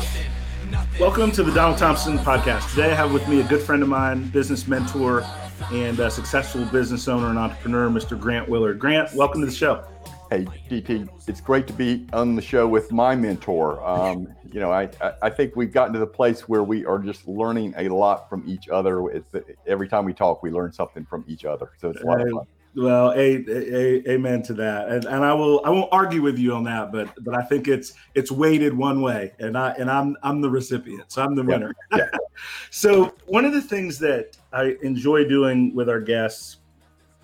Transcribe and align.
Welcome 1.00 1.32
to 1.32 1.42
the 1.42 1.52
Donald 1.52 1.78
Thompson 1.78 2.18
podcast. 2.18 2.68
Today 2.70 2.92
I 2.92 2.94
have 2.94 3.12
with 3.12 3.26
me 3.28 3.40
a 3.40 3.44
good 3.44 3.62
friend 3.62 3.82
of 3.82 3.88
mine, 3.88 4.28
business 4.28 4.68
mentor, 4.68 5.24
and 5.70 5.96
successful 6.12 6.66
business 6.66 7.08
owner 7.08 7.30
and 7.30 7.38
entrepreneur, 7.38 7.88
Mr. 7.88 8.18
Grant 8.18 8.46
Williard. 8.48 8.78
Grant, 8.78 9.12
welcome 9.14 9.40
to 9.40 9.46
the 9.46 9.52
show. 9.52 9.84
Hey, 10.32 10.46
DT, 10.70 11.10
it's 11.28 11.42
great 11.42 11.66
to 11.66 11.74
be 11.74 12.06
on 12.14 12.34
the 12.34 12.40
show 12.40 12.66
with 12.66 12.90
my 12.90 13.14
mentor. 13.14 13.86
Um, 13.86 14.28
you 14.50 14.60
know, 14.60 14.72
I, 14.72 14.88
I 15.20 15.28
think 15.28 15.56
we've 15.56 15.74
gotten 15.74 15.92
to 15.92 15.98
the 15.98 16.06
place 16.06 16.48
where 16.48 16.62
we 16.62 16.86
are 16.86 16.98
just 16.98 17.28
learning 17.28 17.74
a 17.76 17.90
lot 17.90 18.30
from 18.30 18.42
each 18.46 18.70
other. 18.70 19.10
It's, 19.10 19.30
every 19.66 19.88
time 19.88 20.06
we 20.06 20.14
talk, 20.14 20.42
we 20.42 20.50
learn 20.50 20.72
something 20.72 21.04
from 21.04 21.26
each 21.28 21.44
other. 21.44 21.72
So 21.78 21.90
it's 21.90 22.00
a 22.00 22.06
lot 22.06 22.22
of 22.22 22.30
fun. 22.30 22.46
Well, 22.74 23.10
a, 23.10 23.44
a, 23.46 24.10
amen 24.10 24.42
to 24.44 24.54
that, 24.54 24.88
and, 24.88 25.04
and 25.04 25.22
I 25.22 25.34
will 25.34 25.60
I 25.66 25.68
won't 25.68 25.92
argue 25.92 26.22
with 26.22 26.38
you 26.38 26.54
on 26.54 26.64
that, 26.64 26.90
but 26.90 27.12
but 27.22 27.34
I 27.34 27.42
think 27.42 27.68
it's 27.68 27.92
it's 28.14 28.32
weighted 28.32 28.72
one 28.72 29.02
way, 29.02 29.34
and 29.38 29.58
I 29.58 29.72
and 29.72 29.90
I'm 29.90 30.16
I'm 30.22 30.40
the 30.40 30.48
recipient, 30.48 31.12
so 31.12 31.22
I'm 31.22 31.34
the 31.34 31.42
winner. 31.42 31.74
Yeah. 31.90 31.98
Yeah. 32.10 32.18
so 32.70 33.14
one 33.26 33.44
of 33.44 33.52
the 33.52 33.60
things 33.60 33.98
that 33.98 34.38
I 34.54 34.78
enjoy 34.80 35.28
doing 35.28 35.74
with 35.74 35.90
our 35.90 36.00
guests 36.00 36.56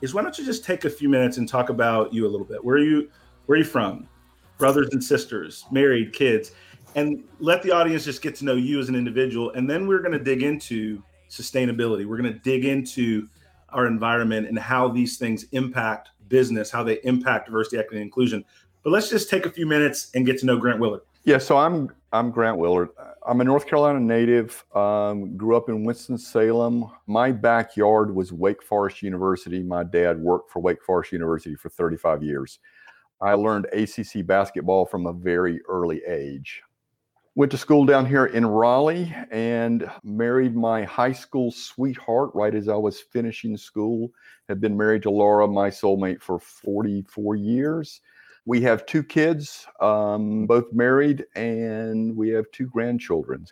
is 0.01 0.15
why 0.15 0.23
don't 0.23 0.39
you 0.39 0.45
just 0.45 0.65
take 0.65 0.85
a 0.85 0.91
few 0.91 1.09
minutes 1.09 1.37
and 1.37 1.49
talk 1.49 1.69
about 1.69 2.13
you 2.13 2.27
a 2.27 2.31
little 2.31 2.47
bit? 2.47 2.65
Where 2.65 2.77
are 2.77 2.85
you 2.85 3.11
where 3.47 3.57
are 3.57 3.59
you 3.59 3.65
from? 3.65 4.09
Brothers 4.59 4.89
and 4.93 5.03
sisters, 5.03 5.65
married, 5.71 6.13
kids, 6.13 6.53
and 6.95 7.25
let 7.39 7.63
the 7.63 7.71
audience 7.71 8.05
just 8.05 8.23
get 8.23 8.35
to 8.37 8.45
know 8.45 8.55
you 8.55 8.81
as 8.81 8.89
an 8.89 8.95
individual, 8.95 9.53
and 9.53 9.69
then 9.69 9.87
we're 9.87 10.01
going 10.01 10.13
to 10.13 10.19
dig 10.19 10.43
into 10.43 11.03
sustainability. 11.31 12.07
We're 12.07 12.19
going 12.19 12.33
to 12.33 12.39
dig 12.41 12.65
into 12.65 13.29
our 13.71 13.87
environment 13.87 14.49
and 14.49 14.59
how 14.59 14.89
these 14.89 15.19
things 15.19 15.45
impact 15.53 16.11
business, 16.29 16.71
how 16.71 16.83
they 16.83 17.01
impact 17.05 17.47
diversity, 17.47 17.79
equity, 17.79 17.97
and 17.97 18.05
inclusion. 18.05 18.45
But 18.83 18.91
let's 18.91 19.11
just 19.11 19.29
take 19.29 19.47
a 19.47 19.51
few 19.51 19.67
minutes 19.67 20.11
and 20.15 20.25
get 20.25 20.39
to 20.41 20.47
know 20.47 20.57
Grant 20.57 20.81
Williard. 20.81 21.03
Yeah, 21.29 21.37
so 21.37 21.59
I'm 21.59 21.91
I'm 22.11 22.31
Grant 22.31 22.57
Williard. 22.57 22.89
I'm 23.27 23.43
a 23.43 23.45
North 23.45 23.67
Carolina 23.67 24.01
native. 24.01 24.65
Um, 24.75 25.37
grew 25.37 25.59
up 25.59 25.69
in 25.69 25.85
Winston 25.85 26.17
Salem. 26.17 26.87
My 27.07 27.33
backyard 27.33 28.15
was 28.15 28.33
Wake 28.33 28.63
Forest 28.63 29.03
University. 29.03 29.63
My 29.63 29.85
dad 29.85 30.19
worked 30.19 30.51
for 30.51 30.61
Wake 30.61 30.83
Forest 30.83 31.13
University 31.13 31.55
for 31.55 31.69
35 31.69 32.23
years. 32.23 32.61
I 33.21 33.35
learned 33.35 33.67
ACC 33.75 34.27
basketball 34.27 34.87
from 34.87 35.07
a 35.07 35.13
very 35.13 35.61
early 35.69 36.01
age. 36.09 36.63
Went 37.35 37.53
to 37.53 37.59
school 37.59 37.85
down 37.85 38.07
here 38.07 38.25
in 38.25 38.47
Raleigh 38.47 39.15
and 39.31 39.87
married 40.03 40.57
my 40.57 40.85
high 40.85 41.13
school 41.13 41.51
sweetheart 41.51 42.31
right 42.33 42.55
as 42.55 42.71
I 42.71 42.77
was 42.77 43.03
finishing 43.03 43.55
school. 43.59 44.09
Have 44.49 44.63
been 44.63 44.79
married 44.79 45.03
to 45.03 45.11
Laura, 45.11 45.47
my 45.47 45.69
soulmate, 45.69 46.23
for 46.23 46.39
44 46.39 47.37
years. 47.37 48.01
We 48.49 48.63
have 48.63 48.87
two 48.87 49.03
kids, 49.03 49.67
um, 49.79 50.47
both 50.47 50.73
married, 50.73 51.27
and 51.37 52.17
we 52.17 52.31
have 52.31 52.51
two 52.51 52.67
grandchildren. 52.67 53.45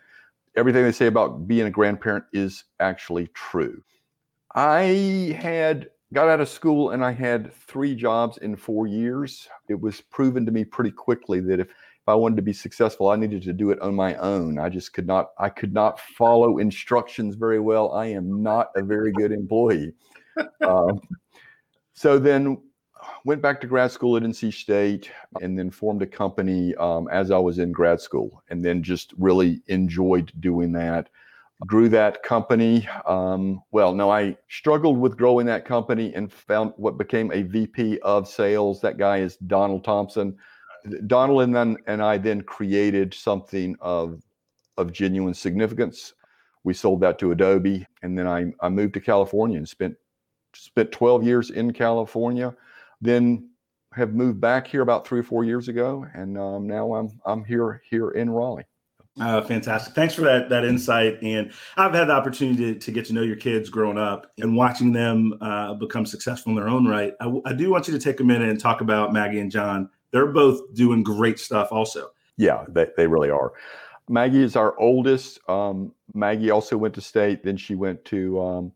Everything 0.55 0.83
they 0.83 0.91
say 0.91 1.05
about 1.05 1.47
being 1.47 1.67
a 1.67 1.69
grandparent 1.69 2.25
is 2.33 2.63
actually 2.79 3.27
true. 3.35 3.83
I 4.55 5.37
had 5.39 5.89
got 6.13 6.29
out 6.29 6.41
of 6.41 6.49
school 6.49 6.89
and 6.91 7.05
I 7.05 7.11
had 7.11 7.53
three 7.53 7.93
jobs 7.93 8.39
in 8.39 8.55
four 8.55 8.87
years. 8.87 9.47
It 9.69 9.79
was 9.79 10.01
proven 10.01 10.47
to 10.47 10.51
me 10.51 10.63
pretty 10.63 10.91
quickly 10.91 11.41
that 11.41 11.59
if 11.59 11.67
if 12.07 12.11
I 12.11 12.15
wanted 12.15 12.37
to 12.37 12.41
be 12.41 12.53
successful, 12.53 13.09
I 13.09 13.17
needed 13.17 13.43
to 13.43 13.51
do 13.51 13.69
it 13.71 13.81
on 13.81 13.93
my 13.93 14.15
own. 14.15 14.57
I 14.59 14.69
just 14.69 14.93
could 14.93 15.05
not, 15.05 15.31
I 15.39 15.49
could 15.49 15.73
not 15.73 15.99
follow 15.99 16.57
instructions 16.57 17.35
very 17.35 17.59
well. 17.59 17.91
I 17.91 18.05
am 18.05 18.41
not 18.41 18.69
a 18.77 18.81
very 18.81 19.11
good 19.11 19.33
employee. 19.33 19.91
um, 20.65 21.01
so 21.95 22.17
then 22.17 22.61
went 23.25 23.41
back 23.41 23.61
to 23.61 23.67
grad 23.67 23.91
school 23.91 24.17
at 24.17 24.23
NC 24.23 24.53
State 24.53 25.11
and 25.41 25.57
then 25.57 25.69
formed 25.69 26.01
a 26.01 26.07
company 26.07 26.75
um, 26.75 27.07
as 27.11 27.31
I 27.31 27.37
was 27.37 27.59
in 27.59 27.71
grad 27.71 28.01
school 28.01 28.43
and 28.49 28.63
then 28.63 28.83
just 28.83 29.13
really 29.17 29.61
enjoyed 29.67 30.31
doing 30.39 30.71
that. 30.73 31.09
Grew 31.65 31.89
that 31.89 32.21
company. 32.21 32.87
Um, 33.07 33.63
well, 33.71 33.93
no, 33.93 34.11
I 34.11 34.37
struggled 34.47 34.99
with 34.99 35.17
growing 35.17 35.47
that 35.47 35.65
company 35.65 36.13
and 36.13 36.31
found 36.31 36.73
what 36.77 36.97
became 36.97 37.31
a 37.31 37.41
VP 37.41 37.99
of 37.99 38.27
sales. 38.27 38.79
That 38.81 38.97
guy 38.97 39.17
is 39.17 39.37
Donald 39.37 39.83
Thompson 39.83 40.37
Donald 41.07 41.41
and 41.41 41.55
then 41.55 41.77
and 41.87 42.01
I 42.01 42.17
then 42.17 42.41
created 42.41 43.13
something 43.13 43.75
of 43.79 44.21
of 44.77 44.91
genuine 44.91 45.33
significance. 45.33 46.13
We 46.63 46.73
sold 46.73 47.01
that 47.01 47.17
to 47.19 47.31
Adobe, 47.31 47.85
and 48.03 48.17
then 48.17 48.27
I, 48.27 48.53
I 48.61 48.69
moved 48.69 48.93
to 48.95 48.99
California 48.99 49.57
and 49.57 49.67
spent 49.67 49.95
spent 50.53 50.91
12 50.91 51.23
years 51.23 51.49
in 51.51 51.71
California. 51.73 52.55
Then 53.01 53.49
have 53.93 54.13
moved 54.13 54.39
back 54.39 54.67
here 54.67 54.81
about 54.81 55.07
three 55.07 55.19
or 55.19 55.23
four 55.23 55.43
years 55.43 55.67
ago, 55.67 56.05
and 56.13 56.37
um, 56.37 56.67
now 56.67 56.93
I'm 56.93 57.09
I'm 57.25 57.43
here 57.43 57.81
here 57.89 58.11
in 58.11 58.29
Raleigh. 58.29 58.65
Uh, 59.19 59.41
fantastic. 59.41 59.95
Thanks 59.95 60.13
for 60.13 60.21
that 60.21 60.49
that 60.49 60.63
insight. 60.63 61.21
And 61.23 61.51
I've 61.75 61.93
had 61.93 62.05
the 62.05 62.13
opportunity 62.13 62.73
to, 62.73 62.79
to 62.79 62.91
get 62.91 63.05
to 63.05 63.13
know 63.13 63.23
your 63.23 63.35
kids 63.35 63.69
growing 63.69 63.97
up 63.97 64.31
and 64.37 64.55
watching 64.55 64.93
them 64.93 65.37
uh, 65.41 65.73
become 65.73 66.05
successful 66.05 66.51
in 66.51 66.55
their 66.55 66.69
own 66.69 66.87
right. 66.87 67.13
I, 67.19 67.31
I, 67.45 67.53
do 67.53 67.71
want 67.71 67.87
you 67.87 67.93
to 67.93 67.99
take 67.99 68.19
a 68.19 68.23
minute 68.23 68.47
and 68.47 68.59
talk 68.59 68.81
about 68.81 69.13
Maggie 69.13 69.39
and 69.39 69.51
John 69.51 69.89
they're 70.11 70.27
both 70.27 70.73
doing 70.73 71.03
great 71.03 71.39
stuff 71.39 71.71
also. 71.71 72.09
Yeah, 72.37 72.65
they, 72.69 72.87
they 72.95 73.07
really 73.07 73.29
are. 73.29 73.53
Maggie 74.09 74.43
is 74.43 74.55
our 74.55 74.79
oldest. 74.79 75.39
Um, 75.49 75.93
Maggie 76.13 76.49
also 76.49 76.77
went 76.77 76.93
to 76.95 77.01
state. 77.01 77.43
Then 77.43 77.57
she 77.57 77.75
went 77.75 78.03
to 78.05 78.39
um, 78.39 78.71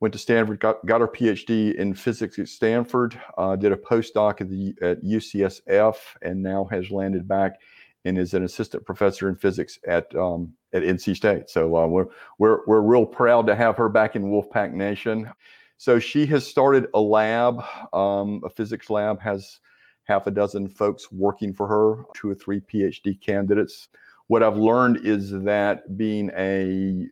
went 0.00 0.12
to 0.12 0.18
Stanford. 0.18 0.60
Got, 0.60 0.84
got 0.86 1.00
her 1.00 1.08
PhD 1.08 1.74
in 1.74 1.94
physics 1.94 2.38
at 2.38 2.48
Stanford. 2.48 3.20
Uh, 3.38 3.56
did 3.56 3.72
a 3.72 3.76
postdoc 3.76 4.40
at 4.40 4.48
the 4.50 4.74
at 4.82 5.02
UCSF, 5.02 5.96
and 6.22 6.42
now 6.42 6.64
has 6.70 6.90
landed 6.90 7.26
back 7.26 7.60
and 8.04 8.18
is 8.18 8.34
an 8.34 8.44
assistant 8.44 8.84
professor 8.84 9.28
in 9.28 9.36
physics 9.36 9.78
at 9.86 10.14
um, 10.14 10.52
at 10.72 10.82
NC 10.82 11.16
State. 11.16 11.48
So 11.48 11.76
uh, 11.76 11.86
we're 11.86 12.06
we're 12.38 12.58
we're 12.66 12.82
real 12.82 13.06
proud 13.06 13.46
to 13.46 13.54
have 13.54 13.76
her 13.76 13.88
back 13.88 14.16
in 14.16 14.24
Wolfpack 14.24 14.72
Nation. 14.72 15.30
So 15.76 15.98
she 15.98 16.26
has 16.26 16.46
started 16.46 16.86
a 16.94 17.00
lab, 17.00 17.62
um, 17.92 18.40
a 18.44 18.50
physics 18.50 18.90
lab. 18.90 19.20
Has 19.20 19.60
half 20.04 20.26
a 20.26 20.30
dozen 20.30 20.68
folks 20.68 21.10
working 21.10 21.52
for 21.52 21.66
her, 21.66 22.04
two 22.14 22.30
or 22.30 22.34
three 22.34 22.60
PhD 22.60 23.20
candidates. 23.20 23.88
What 24.26 24.42
I've 24.42 24.56
learned 24.56 25.06
is 25.06 25.30
that 25.30 25.96
being 25.96 26.30
a 26.36 27.06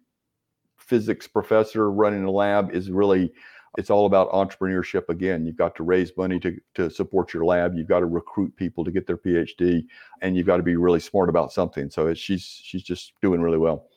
physics 0.83 1.27
professor 1.27 1.91
running 1.91 2.25
a 2.25 2.31
lab 2.31 2.75
is 2.75 2.91
really 2.91 3.33
It's 3.79 3.91
all 3.91 4.05
about 4.05 4.31
entrepreneurship 4.33 5.09
again. 5.09 5.47
You've 5.47 5.57
got 5.57 5.75
to 5.77 5.83
raise 5.83 6.13
money 6.17 6.39
to, 6.41 6.61
to 6.75 6.91
support 6.91 7.33
your 7.33 7.47
lab. 7.47 7.75
You've 7.75 7.89
got 7.89 8.01
to 8.01 8.07
recruit 8.07 8.55
people 8.57 8.85
to 8.85 8.91
get 8.91 9.07
their 9.07 9.17
PhD, 9.17 9.85
and 10.21 10.37
you've 10.37 10.47
got 10.47 10.59
to 10.59 10.63
be 10.63 10.77
really 10.77 11.01
smart 11.01 11.31
about 11.31 11.53
something. 11.53 11.91
So 11.91 12.13
she's 12.15 12.45
she's 12.45 12.83
just 12.83 13.15
doing 13.23 13.41
really 13.41 13.59
well. 13.59 13.89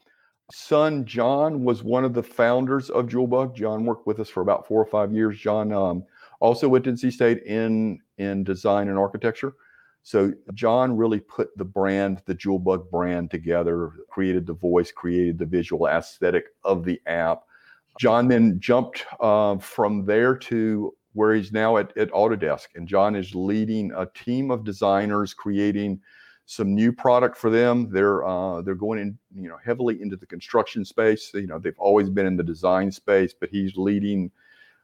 Son 0.52 1.06
John 1.06 1.64
was 1.64 1.84
one 1.84 2.06
of 2.06 2.14
the 2.14 2.24
founders 2.24 2.90
of 2.90 3.08
JouleBug. 3.08 3.56
John 3.56 3.84
worked 3.84 4.06
with 4.08 4.20
us 4.20 4.30
for 4.30 4.42
about 4.42 4.68
four 4.68 4.82
or 4.82 4.86
five 4.86 5.12
years. 5.12 5.40
John 5.40 5.74
um, 5.74 6.04
also 6.40 6.70
went 6.70 6.86
to 6.86 6.92
NC 6.92 7.12
State 7.12 7.44
in 7.44 8.00
in 8.18 8.44
design 8.44 8.88
and 8.90 8.98
architecture. 8.98 9.54
So 10.06 10.32
John 10.54 10.96
really 10.96 11.20
put 11.20 11.58
the 11.58 11.66
brand, 11.66 12.22
the 12.28 12.36
JouleBug 12.36 12.92
brand 12.92 13.32
together, 13.32 13.92
created 14.08 14.46
the 14.46 14.54
voice, 14.54 14.92
created 14.92 15.40
the 15.40 15.48
visual 15.48 15.88
aesthetic 15.88 16.50
of 16.64 16.86
the 16.86 17.02
app. 17.08 17.42
John 18.00 18.28
then 18.28 18.60
jumped 18.60 19.04
uh, 19.20 19.58
from 19.58 20.06
there 20.06 20.36
to 20.36 20.94
where 21.14 21.34
he's 21.34 21.52
now 21.52 21.78
at, 21.78 21.98
at 21.98 22.12
Autodesk. 22.12 22.68
And 22.76 22.88
John 22.88 23.16
is 23.16 23.34
leading 23.34 23.92
a 23.94 24.06
team 24.06 24.52
of 24.52 24.64
designers 24.64 25.34
creating 25.34 26.00
some 26.46 26.76
new 26.76 26.94
product 26.94 27.36
for 27.36 27.50
them. 27.50 27.90
They're 27.92 28.24
uh, 28.24 28.62
they're 28.62 28.76
going 28.76 29.00
in, 29.00 29.18
you 29.36 29.50
know, 29.50 29.58
heavily 29.66 30.00
into 30.04 30.18
the 30.18 30.28
construction 30.28 30.86
space. 30.86 31.32
You 31.34 31.48
know, 31.48 31.58
they've 31.58 31.80
always 31.80 32.12
been 32.12 32.28
in 32.28 32.38
the 32.38 32.44
design 32.44 32.92
space, 32.92 33.34
but 33.34 33.50
he's 33.50 33.76
leading 33.76 34.30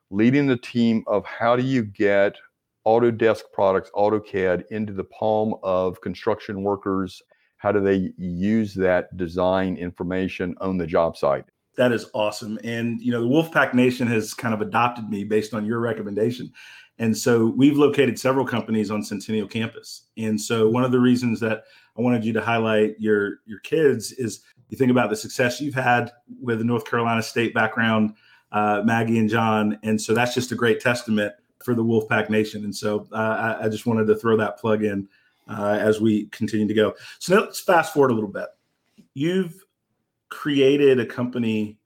leading 0.10 0.48
the 0.48 0.58
team 0.58 1.04
of 1.06 1.24
how 1.28 1.56
do 1.56 1.62
you 1.62 1.84
get 1.84 2.38
Autodesk 2.86 3.44
products, 3.54 3.92
AutoCAD 3.96 4.64
into 4.72 4.94
the 4.94 5.04
palm 5.04 5.56
of 5.64 6.02
construction 6.02 6.64
workers? 6.64 7.22
How 7.58 7.72
do 7.72 7.80
they 7.80 8.12
use 8.18 8.74
that 8.76 9.16
design 9.18 9.76
information 9.78 10.56
on 10.62 10.78
the 10.78 10.88
job 10.88 11.16
site? 11.16 11.46
That 11.78 11.92
is 11.92 12.10
awesome. 12.14 12.60
And, 12.64 13.00
you 13.02 13.12
know, 13.12 13.22
the 13.22 13.28
Wolfpack 13.28 13.74
Nation 13.74 14.08
has 14.08 14.34
kind 14.34 14.54
of 14.54 14.62
adopted 14.62 15.10
me 15.10 15.24
based 15.24 15.54
on 15.54 15.66
your 15.66 15.80
recommendation. 15.80 16.52
And 16.98 17.18
so 17.18 17.54
we've 17.56 17.78
located 17.78 18.20
several 18.20 18.46
companies 18.46 18.92
on 18.92 19.04
Centennial 19.04 19.48
campus. 19.48 20.08
And 20.18 20.40
so 20.40 20.70
one 20.70 20.84
of 20.84 20.92
the 20.92 21.00
reasons 21.00 21.40
that 21.40 21.64
I 21.98 22.02
wanted 22.02 22.26
you 22.26 22.34
to 22.34 22.42
highlight 22.42 22.96
your 23.00 23.40
your 23.46 23.60
kids 23.60 24.12
is 24.12 24.42
you 24.70 24.78
think 24.78 24.92
about 24.92 25.10
the 25.10 25.16
success 25.16 25.60
you've 25.60 25.74
had 25.74 26.12
with 26.42 26.60
the 26.60 26.64
North 26.64 26.86
Carolina 26.86 27.22
State 27.22 27.54
background, 27.54 28.16
uh, 28.52 28.82
Maggie 28.86 29.18
and 29.18 29.30
John. 29.30 29.80
And 29.84 30.00
so 30.02 30.14
that's 30.14 30.34
just 30.34 30.52
a 30.52 30.56
great 30.56 30.80
testament 30.80 31.34
for 31.64 31.76
the 31.76 31.84
Wolfpack 31.84 32.30
Nation. 32.30 32.64
And 32.64 32.76
so 32.76 33.08
uh, 33.12 33.58
I, 33.60 33.66
I, 33.66 33.70
just 33.70 33.86
wanted 33.86 34.08
to 34.08 34.16
throw 34.16 34.38
that 34.38 34.60
plug 34.60 34.84
in 34.84 35.08
uh, 35.48 35.78
as 35.80 36.00
we 36.02 36.26
continue 36.28 36.68
to 36.68 36.74
go. 36.74 36.94
So 37.20 37.40
let's 37.40 37.60
fast 37.60 37.94
forward 37.94 38.12
a 38.12 38.14
little 38.14 38.30
bit. 38.30 38.48
You've 39.14 39.64
created 40.30 41.00
a 41.00 41.06
company 41.06 41.78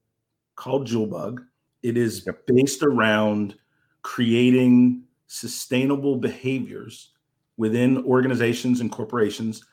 called 0.56 0.88
JouleBug. 0.88 1.40
It 1.84 1.98
is 1.98 2.28
based 2.48 2.84
around 2.84 3.56
creating 4.02 5.04
sustainable 5.28 6.18
behaviors 6.18 7.12
within 7.58 8.04
organizations 8.06 8.82
and 8.82 8.92
corporations, 8.92 9.64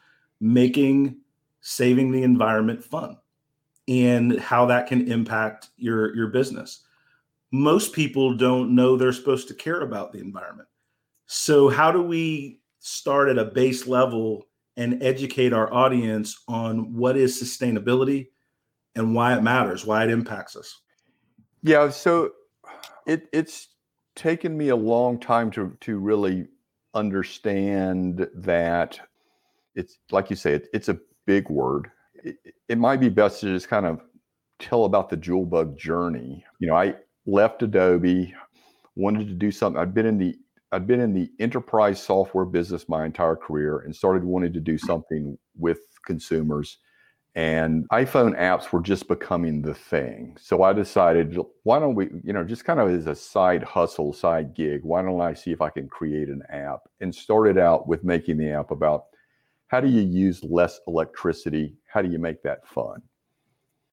making 0.40 1.16
saving 1.60 2.10
the 2.10 2.22
environment 2.22 2.82
fun 2.82 3.16
and 3.88 4.38
how 4.38 4.66
that 4.66 4.87
can 4.87 5.10
impact 5.10 5.69
your 5.76 6.14
your 6.14 6.28
business 6.28 6.84
most 7.52 7.93
people 7.93 8.34
don't 8.34 8.75
know 8.75 8.96
they're 8.96 9.12
supposed 9.12 9.46
to 9.49 9.54
care 9.54 9.82
about 9.82 10.12
the 10.12 10.19
environment. 10.19 10.69
So, 11.26 11.69
how 11.69 11.93
do 11.93 12.02
we 12.02 12.60
start 12.81 13.28
at 13.28 13.38
a 13.38 13.44
base 13.44 13.87
level 13.87 14.49
and 14.76 15.02
educate 15.02 15.52
our 15.52 15.72
audience 15.72 16.43
on 16.49 16.94
what 16.94 17.16
is 17.16 17.40
sustainability 17.40 18.28
and 18.96 19.14
why 19.14 19.37
it 19.37 19.43
matters, 19.43 19.87
why 19.87 20.02
it 20.02 20.10
impacts 20.10 20.56
us? 20.56 20.81
Yeah, 21.62 21.90
so 21.90 22.32
it, 23.06 23.28
it's 23.32 23.69
taken 24.16 24.56
me 24.56 24.69
a 24.69 24.76
long 24.76 25.19
time 25.19 25.50
to 25.52 25.76
to 25.81 25.98
really 25.98 26.46
understand 26.94 28.26
that 28.34 28.98
it's 29.75 29.98
like 30.10 30.31
you 30.31 30.37
say, 30.37 30.55
it, 30.55 30.69
it's 30.72 30.88
a 30.88 30.98
big 31.26 31.48
word. 31.48 31.90
It, 32.14 32.37
it 32.69 32.78
might 32.78 32.98
be 32.98 33.08
best 33.08 33.40
to 33.40 33.46
just 33.46 33.69
kind 33.69 33.87
of 33.87 34.00
tell 34.58 34.84
about 34.84 35.08
the 35.08 35.16
JouleBug 35.16 35.76
journey. 35.76 36.44
You 36.58 36.69
know, 36.69 36.76
I 36.76 36.94
left 37.26 37.62
Adobe, 37.62 38.34
wanted 38.96 39.28
to 39.28 39.34
do 39.34 39.50
something. 39.50 39.80
I'd 39.80 39.94
been 39.94 40.06
in 40.06 40.19
the 40.19 40.36
I'd 40.72 40.86
been 40.86 41.00
in 41.00 41.12
the 41.12 41.30
enterprise 41.38 42.02
software 42.02 42.46
business 42.46 42.88
my 42.88 43.04
entire 43.04 43.36
career 43.36 43.80
and 43.80 43.94
started 43.94 44.24
wanting 44.24 44.54
to 44.54 44.60
do 44.60 44.78
something 44.78 45.36
with 45.56 45.80
consumers. 46.06 46.78
And 47.34 47.86
iPhone 47.90 48.38
apps 48.38 48.72
were 48.72 48.80
just 48.80 49.06
becoming 49.06 49.60
the 49.60 49.74
thing. 49.74 50.36
So 50.40 50.62
I 50.62 50.72
decided, 50.72 51.38
why 51.64 51.78
don't 51.78 51.94
we, 51.94 52.08
you 52.24 52.32
know, 52.32 52.44
just 52.44 52.64
kind 52.64 52.80
of 52.80 52.90
as 52.90 53.06
a 53.06 53.14
side 53.14 53.62
hustle, 53.62 54.14
side 54.14 54.54
gig, 54.54 54.80
why 54.82 55.02
don't 55.02 55.20
I 55.20 55.34
see 55.34 55.50
if 55.50 55.60
I 55.60 55.69
can 55.69 55.88
create 55.88 56.28
an 56.28 56.42
app? 56.50 56.80
And 57.00 57.14
started 57.14 57.58
out 57.58 57.86
with 57.86 58.02
making 58.02 58.38
the 58.38 58.50
app 58.50 58.70
about 58.70 59.04
how 59.69 59.80
do 59.80 59.88
you 59.88 60.02
use 60.02 60.42
less 60.42 60.80
electricity? 60.86 61.76
How 61.86 62.00
do 62.00 62.10
you 62.10 62.19
make 62.19 62.42
that 62.42 62.66
fun? 62.66 63.02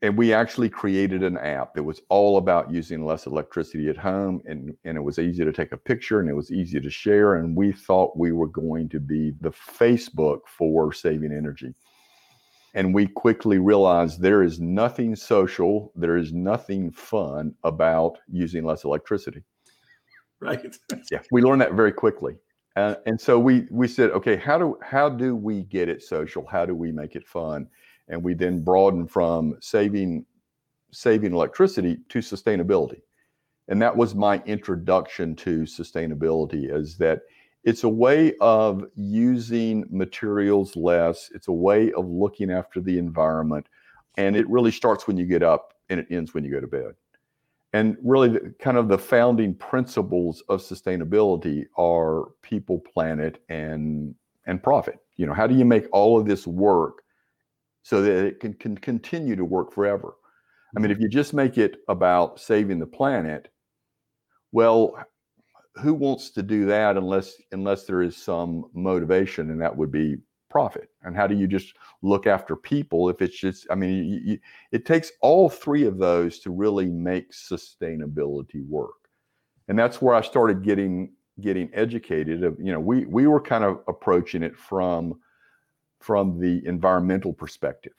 And 0.01 0.17
we 0.17 0.33
actually 0.33 0.69
created 0.69 1.23
an 1.23 1.37
app 1.37 1.73
that 1.73 1.83
was 1.83 2.01
all 2.09 2.37
about 2.37 2.71
using 2.71 3.03
less 3.03 3.25
electricity 3.25 3.89
at 3.89 3.97
home 3.97 4.41
and, 4.45 4.75
and 4.85 4.97
it 4.97 5.01
was 5.01 5.19
easy 5.19 5.43
to 5.43 5.51
take 5.51 5.73
a 5.73 5.77
picture 5.77 6.21
and 6.21 6.29
it 6.29 6.33
was 6.33 6.51
easy 6.51 6.79
to 6.79 6.89
share 6.89 7.35
and 7.35 7.55
we 7.55 7.71
thought 7.71 8.17
we 8.17 8.31
were 8.31 8.47
going 8.47 8.87
to 8.89 8.99
be 8.99 9.33
the 9.41 9.51
facebook 9.51 10.39
for 10.45 10.93
saving 10.93 11.33
energy. 11.33 11.73
And 12.75 12.93
we 12.93 13.07
quickly 13.07 13.57
realized 13.57 14.21
there 14.21 14.43
is 14.43 14.59
nothing 14.59 15.15
social 15.15 15.91
there 15.95 16.17
is 16.17 16.31
nothing 16.31 16.91
fun 16.91 17.53
about 17.63 18.19
using 18.31 18.63
less 18.63 18.83
electricity. 18.83 19.43
Right. 20.39 20.75
Yeah 21.11 21.19
we 21.31 21.41
learned 21.41 21.61
that 21.61 21.73
very 21.73 21.91
quickly. 21.91 22.35
Uh, 22.75 22.95
and 23.05 23.19
so 23.19 23.37
we 23.37 23.67
we 23.71 23.87
said 23.87 24.11
okay 24.11 24.37
how 24.37 24.57
do 24.57 24.77
how 24.81 25.09
do 25.09 25.35
we 25.35 25.63
get 25.63 25.89
it 25.89 26.01
social? 26.01 26.45
How 26.49 26.65
do 26.65 26.73
we 26.73 26.91
make 26.93 27.17
it 27.17 27.27
fun 27.27 27.67
and 28.09 28.21
we 28.21 28.33
then 28.33 28.61
broaden 28.61 29.07
from 29.07 29.55
saving 29.61 30.25
saving 30.91 31.33
electricity 31.33 31.99
to 32.09 32.19
sustainability. 32.19 33.01
And 33.67 33.79
that 33.81 33.95
was 33.95 34.15
my 34.15 34.41
introduction 34.45 35.35
to 35.37 35.61
sustainability 35.61 36.73
is 36.73 36.97
that 36.97 37.21
it's 37.63 37.83
a 37.83 37.89
way 37.89 38.33
of 38.41 38.85
using 38.95 39.85
materials 39.91 40.75
less 40.75 41.29
it's 41.35 41.49
a 41.49 41.53
way 41.53 41.91
of 41.91 42.07
looking 42.07 42.49
after 42.49 42.79
the 42.79 42.97
environment 42.97 43.67
and 44.17 44.35
it 44.35 44.49
really 44.49 44.71
starts 44.71 45.07
when 45.07 45.17
you 45.17 45.25
get 45.25 45.43
up 45.43 45.73
and 45.89 45.99
it 45.99 46.07
ends 46.09 46.33
when 46.33 46.43
you 46.43 46.51
go 46.51 46.59
to 46.59 46.67
bed. 46.67 46.93
And 47.71 47.97
really 48.03 48.29
the, 48.29 48.53
kind 48.59 48.77
of 48.77 48.87
the 48.87 48.97
founding 48.97 49.53
principles 49.53 50.43
of 50.49 50.61
sustainability 50.61 51.65
are 51.77 52.25
people 52.41 52.79
planet 52.79 53.41
and 53.49 54.15
and 54.45 54.61
profit. 54.63 54.99
You 55.17 55.25
know 55.25 55.33
how 55.33 55.47
do 55.47 55.55
you 55.55 55.65
make 55.65 55.85
all 55.91 56.19
of 56.19 56.25
this 56.25 56.47
work 56.47 57.03
so 57.89 58.03
that 58.03 58.23
it 58.23 58.39
can, 58.39 58.53
can 58.53 58.77
continue 58.77 59.35
to 59.35 59.43
work 59.43 59.73
forever. 59.73 60.13
I 60.77 60.79
mean, 60.79 60.91
if 60.91 60.97
mm-hmm. 60.97 61.05
you 61.05 61.09
just 61.09 61.33
make 61.33 61.57
it 61.57 61.77
about 61.87 62.39
saving 62.39 62.77
the 62.77 62.85
planet, 62.85 63.49
well, 64.51 65.03
who 65.77 65.95
wants 65.95 66.29
to 66.31 66.43
do 66.43 66.67
that 66.67 66.97
unless 66.97 67.33
unless 67.51 67.85
there 67.85 68.03
is 68.03 68.15
some 68.15 68.65
motivation, 68.75 69.49
and 69.49 69.59
that 69.59 69.75
would 69.75 69.91
be 69.91 70.17
profit. 70.51 70.89
And 71.01 71.15
how 71.15 71.25
do 71.25 71.35
you 71.35 71.47
just 71.47 71.73
look 72.03 72.27
after 72.27 72.55
people 72.55 73.09
if 73.09 73.23
it's 73.23 73.39
just? 73.39 73.65
I 73.71 73.75
mean, 73.75 74.05
you, 74.05 74.21
you, 74.23 74.39
it 74.71 74.85
takes 74.85 75.11
all 75.21 75.49
three 75.49 75.85
of 75.87 75.97
those 75.97 76.37
to 76.41 76.51
really 76.51 76.91
make 76.91 77.31
sustainability 77.31 78.63
work, 78.67 79.09
and 79.67 79.79
that's 79.79 79.99
where 79.99 80.13
I 80.13 80.21
started 80.21 80.61
getting 80.61 81.13
getting 81.41 81.71
educated. 81.73 82.43
Of 82.43 82.55
you 82.59 82.71
know, 82.71 82.79
we 82.79 83.05
we 83.05 83.25
were 83.25 83.41
kind 83.41 83.63
of 83.63 83.79
approaching 83.87 84.43
it 84.43 84.55
from 84.55 85.19
from 85.99 86.39
the 86.39 86.65
environmental 86.65 87.33
perspective. 87.33 87.93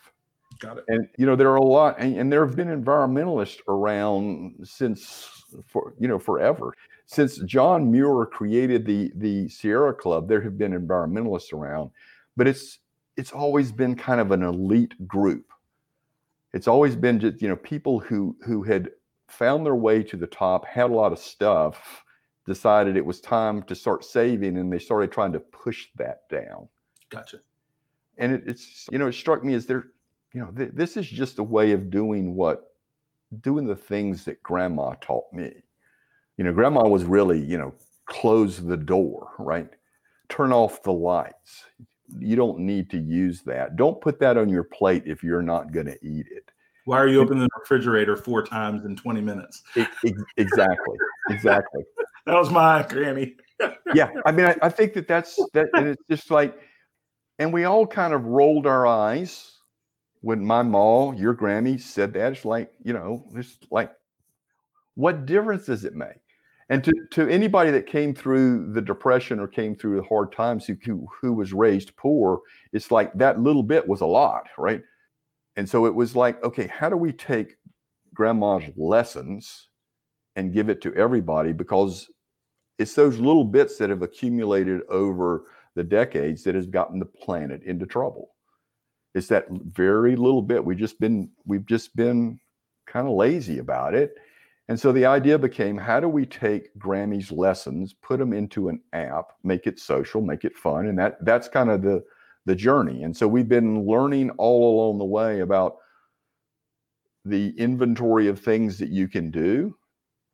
Got 0.58 0.78
it. 0.78 0.84
And 0.88 1.08
you 1.16 1.26
know 1.26 1.36
there 1.36 1.50
are 1.50 1.56
a 1.56 1.64
lot, 1.64 1.98
and, 1.98 2.16
and 2.16 2.32
there 2.32 2.44
have 2.44 2.56
been 2.56 2.68
environmentalists 2.68 3.60
around 3.68 4.56
since 4.62 5.28
for 5.66 5.94
you 5.98 6.08
know 6.08 6.18
forever. 6.18 6.74
Since 7.06 7.38
John 7.38 7.90
Muir 7.90 8.26
created 8.26 8.84
the 8.84 9.10
the 9.16 9.48
Sierra 9.48 9.94
Club, 9.94 10.28
there 10.28 10.42
have 10.42 10.58
been 10.58 10.72
environmentalists 10.72 11.52
around, 11.52 11.90
but 12.36 12.46
it's 12.46 12.78
it's 13.16 13.32
always 13.32 13.72
been 13.72 13.96
kind 13.96 14.20
of 14.20 14.32
an 14.32 14.42
elite 14.42 14.94
group. 15.06 15.46
It's 16.52 16.68
always 16.68 16.94
been 16.94 17.20
just 17.20 17.40
you 17.40 17.48
know 17.48 17.56
people 17.56 17.98
who 17.98 18.36
who 18.44 18.62
had 18.62 18.90
found 19.28 19.64
their 19.64 19.76
way 19.76 20.02
to 20.02 20.16
the 20.16 20.26
top, 20.26 20.66
had 20.66 20.90
a 20.90 20.94
lot 20.94 21.12
of 21.12 21.18
stuff, 21.18 22.04
decided 22.46 22.96
it 22.96 23.06
was 23.06 23.20
time 23.20 23.62
to 23.62 23.74
start 23.74 24.04
saving, 24.04 24.58
and 24.58 24.70
they 24.70 24.78
started 24.78 25.10
trying 25.10 25.32
to 25.32 25.40
push 25.40 25.86
that 25.96 26.28
down. 26.28 26.68
Gotcha 27.08 27.40
and 28.20 28.32
it, 28.32 28.42
it's 28.46 28.88
you 28.92 28.98
know 28.98 29.08
it 29.08 29.14
struck 29.14 29.42
me 29.42 29.54
as 29.54 29.66
there 29.66 29.88
you 30.32 30.40
know 30.40 30.50
th- 30.52 30.70
this 30.72 30.96
is 30.96 31.08
just 31.08 31.38
a 31.38 31.42
way 31.42 31.72
of 31.72 31.90
doing 31.90 32.34
what 32.34 32.74
doing 33.40 33.66
the 33.66 33.76
things 33.76 34.24
that 34.24 34.42
grandma 34.42 34.94
taught 35.00 35.32
me. 35.32 35.52
You 36.36 36.44
know 36.44 36.52
grandma 36.52 36.86
was 36.86 37.04
really 37.04 37.40
you 37.40 37.58
know 37.58 37.74
close 38.06 38.58
the 38.58 38.76
door 38.76 39.32
right? 39.38 39.68
Turn 40.28 40.52
off 40.52 40.82
the 40.82 40.92
lights. 40.92 41.64
You 42.18 42.36
don't 42.36 42.60
need 42.60 42.90
to 42.90 42.98
use 42.98 43.42
that. 43.42 43.76
Don't 43.76 44.00
put 44.00 44.20
that 44.20 44.36
on 44.36 44.48
your 44.48 44.64
plate 44.64 45.04
if 45.06 45.22
you're 45.22 45.42
not 45.42 45.72
going 45.72 45.86
to 45.86 45.98
eat 46.04 46.26
it. 46.30 46.50
Why 46.84 46.98
are 46.98 47.06
you 47.06 47.20
opening 47.20 47.42
the 47.42 47.48
refrigerator 47.60 48.16
four 48.16 48.44
times 48.44 48.84
in 48.84 48.96
20 48.96 49.20
minutes? 49.20 49.62
It, 49.76 49.88
it, 50.02 50.14
exactly 50.36 50.96
exactly. 51.30 51.84
that 52.26 52.36
was 52.36 52.50
my 52.50 52.82
granny. 52.82 53.36
yeah, 53.94 54.10
I 54.24 54.32
mean, 54.32 54.46
I, 54.46 54.56
I 54.62 54.68
think 54.68 54.94
that 54.94 55.08
that's 55.08 55.38
that, 55.52 55.68
and 55.74 55.88
it's 55.88 56.02
just 56.08 56.30
like, 56.30 56.58
and 57.40 57.50
we 57.50 57.64
all 57.64 57.86
kind 57.86 58.12
of 58.12 58.26
rolled 58.26 58.66
our 58.66 58.86
eyes 58.86 59.60
when 60.20 60.44
my 60.44 60.62
mom, 60.62 61.14
your 61.16 61.34
Grammy, 61.34 61.80
said 61.80 62.12
that. 62.12 62.32
It's 62.34 62.44
like, 62.44 62.70
you 62.84 62.92
know, 62.92 63.24
it's 63.34 63.56
like, 63.70 63.90
what 64.94 65.24
difference 65.24 65.64
does 65.64 65.86
it 65.86 65.94
make? 65.94 66.20
And 66.68 66.84
to, 66.84 66.92
to 67.12 67.26
anybody 67.28 67.70
that 67.70 67.86
came 67.86 68.14
through 68.14 68.74
the 68.74 68.82
depression 68.82 69.40
or 69.40 69.48
came 69.48 69.74
through 69.74 69.96
the 69.96 70.06
hard 70.06 70.32
times 70.32 70.66
who, 70.66 70.76
who, 70.84 71.08
who 71.20 71.32
was 71.32 71.54
raised 71.54 71.96
poor, 71.96 72.42
it's 72.74 72.90
like 72.90 73.10
that 73.14 73.40
little 73.40 73.62
bit 73.62 73.88
was 73.88 74.02
a 74.02 74.06
lot, 74.06 74.46
right? 74.58 74.82
And 75.56 75.68
so 75.68 75.86
it 75.86 75.94
was 75.94 76.14
like, 76.14 76.44
okay, 76.44 76.66
how 76.66 76.90
do 76.90 76.96
we 76.96 77.10
take 77.10 77.56
grandma's 78.12 78.64
lessons 78.76 79.68
and 80.36 80.52
give 80.52 80.68
it 80.68 80.82
to 80.82 80.94
everybody? 80.94 81.54
Because 81.54 82.06
it's 82.78 82.94
those 82.94 83.18
little 83.18 83.44
bits 83.44 83.78
that 83.78 83.88
have 83.88 84.02
accumulated 84.02 84.82
over 84.90 85.46
the 85.74 85.84
decades 85.84 86.44
that 86.44 86.54
has 86.54 86.66
gotten 86.66 86.98
the 86.98 87.06
planet 87.06 87.62
into 87.62 87.86
trouble. 87.86 88.30
It's 89.14 89.28
that 89.28 89.46
very 89.50 90.16
little 90.16 90.42
bit. 90.42 90.64
We've 90.64 90.78
just 90.78 91.00
been 91.00 91.30
we've 91.44 91.66
just 91.66 91.94
been 91.96 92.38
kind 92.86 93.06
of 93.06 93.14
lazy 93.14 93.58
about 93.58 93.94
it. 93.94 94.14
And 94.68 94.78
so 94.78 94.92
the 94.92 95.06
idea 95.06 95.36
became 95.36 95.76
how 95.76 95.98
do 95.98 96.08
we 96.08 96.24
take 96.24 96.76
Grammy's 96.78 97.32
lessons, 97.32 97.92
put 97.92 98.20
them 98.20 98.32
into 98.32 98.68
an 98.68 98.80
app, 98.92 99.32
make 99.42 99.66
it 99.66 99.80
social, 99.80 100.20
make 100.20 100.44
it 100.44 100.56
fun, 100.56 100.86
and 100.86 100.98
that 100.98 101.24
that's 101.24 101.48
kind 101.48 101.70
of 101.70 101.82
the 101.82 102.04
the 102.46 102.54
journey. 102.54 103.02
And 103.02 103.16
so 103.16 103.26
we've 103.26 103.48
been 103.48 103.84
learning 103.86 104.30
all 104.38 104.74
along 104.74 104.98
the 104.98 105.04
way 105.04 105.40
about 105.40 105.76
the 107.24 107.54
inventory 107.58 108.28
of 108.28 108.40
things 108.40 108.78
that 108.78 108.88
you 108.88 109.08
can 109.08 109.30
do. 109.30 109.76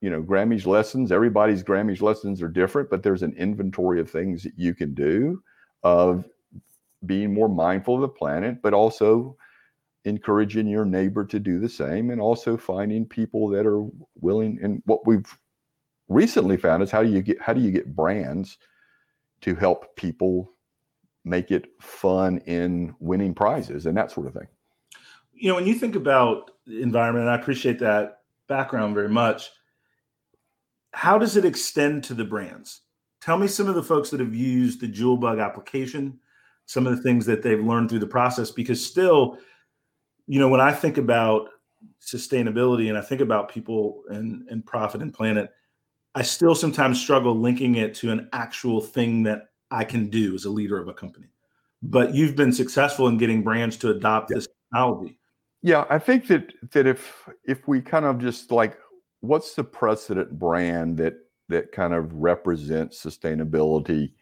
You 0.01 0.11
know, 0.11 0.21
Grammy's 0.21 0.67
lessons, 0.67 1.11
everybody's 1.11 1.63
Grammy's 1.63 2.03
lessons 2.03 2.43
are 2.43 2.49
different, 2.49 2.91
but 2.91 3.03
there's 3.03 3.23
an 3.23 3.35
inventory 3.37 4.01
of 4.01 4.11
things 4.11 4.43
that 4.43 4.53
you 4.57 4.75
can 4.75 4.95
do 4.95 5.43
of 5.83 6.25
being 7.07 7.33
more 7.33 7.49
mindful 7.49 7.97
of 7.97 8.01
the 8.03 8.09
planet, 8.09 8.61
but 8.63 8.75
also 8.75 9.37
encouraging 10.07 10.69
your 10.69 10.85
neighbor 10.85 11.25
to 11.25 11.41
do 11.41 11.59
the 11.59 11.69
same 11.69 12.11
and 12.11 12.21
also 12.21 12.57
finding 12.57 13.05
people 13.05 13.49
that 13.49 13.67
are 13.67 13.85
willing 14.21 14.59
and 14.63 14.81
what 14.87 15.05
we've 15.05 15.37
recently 16.09 16.57
found 16.57 16.81
is 16.81 16.93
how 16.93 17.03
do 17.03 17.11
you 17.11 17.21
get 17.21 17.41
how 17.43 17.53
do 17.53 17.61
you 17.61 17.73
get 17.73 17.95
brands 17.95 18.59
to 19.41 19.57
help 19.57 19.97
people 19.97 20.53
make 21.25 21.51
it 21.51 21.67
fun 21.81 22.39
in 22.47 22.95
winning 23.01 23.35
prizes 23.35 23.87
and 23.87 23.97
that 23.97 24.13
sort 24.13 24.29
of 24.29 24.33
thing? 24.33 24.47
You 25.33 25.49
know 25.49 25.57
when 25.57 25.67
you 25.67 25.75
think 25.75 25.97
about 25.97 26.53
environment 26.69 27.29
i 27.29 27.35
appreciate 27.35 27.79
that 27.81 28.21
background 28.49 28.95
very 28.95 29.09
much 29.09 29.51
how 30.97 31.19
does 31.19 31.37
it 31.37 31.45
extend 31.45 32.05
to 32.05 32.15
the 32.15 32.25
brands? 32.25 32.81
Tell 33.21 33.39
me 33.39 33.47
some 33.47 33.69
of 33.69 33.75
the 33.75 33.83
folks 33.83 34.11
that 34.11 34.21
have 34.21 34.35
used 34.35 34.81
the 34.81 34.89
Joulebug 34.89 35.45
application 35.45 36.19
some 36.67 36.87
of 36.87 36.97
the 36.97 37.03
things 37.03 37.25
that 37.27 37.43
they've 37.43 37.65
learned 37.65 37.89
through 37.89 38.01
the 38.01 38.07
process 38.07 38.51
because 38.51 38.85
still 38.85 39.39
you 40.27 40.39
know 40.39 40.49
when 40.49 40.61
i 40.61 40.73
think 40.73 40.99
about 40.99 41.49
sustainability 42.05 42.89
and 42.89 42.99
i 42.99 43.01
think 43.01 43.21
about 43.21 43.49
people 43.49 44.03
and 44.11 44.47
and 44.51 44.67
profit 44.67 45.01
and 45.01 45.15
planet 45.15 45.51
i 46.15 46.23
still 46.23 46.55
sometimes 46.55 47.01
struggle 47.01 47.35
linking 47.35 47.77
it 47.77 47.95
to 47.95 48.11
an 48.11 48.29
actual 48.33 48.81
thing 48.81 49.23
that 49.23 49.49
i 49.71 49.85
can 49.85 50.11
do 50.11 50.35
as 50.35 50.45
a 50.45 50.51
leader 50.51 50.79
of 50.79 50.89
a 50.89 50.95
company. 50.95 51.27
But 51.83 52.15
you've 52.15 52.35
been 52.35 52.53
successful 52.53 53.07
in 53.07 53.19
getting 53.19 53.43
brands 53.43 53.77
to 53.79 53.91
adopt 53.91 54.31
yeah. 54.31 54.37
this 54.37 54.49
technology. 54.73 55.19
Yeah 55.63 55.85
i 55.89 55.99
think 55.99 56.27
that 56.27 56.53
that 56.73 56.87
if 56.87 57.29
if 57.45 57.67
we 57.69 57.81
kind 57.81 58.05
of 58.05 58.19
just 58.19 58.51
like 58.51 58.79
what's 59.21 59.55
the 59.55 59.65
precedent 59.65 60.39
brand 60.39 60.99
that 60.99 61.15
that 61.49 61.73
kind 61.73 61.95
of 61.95 62.13
represents 62.13 63.03
sustainability 63.03 64.13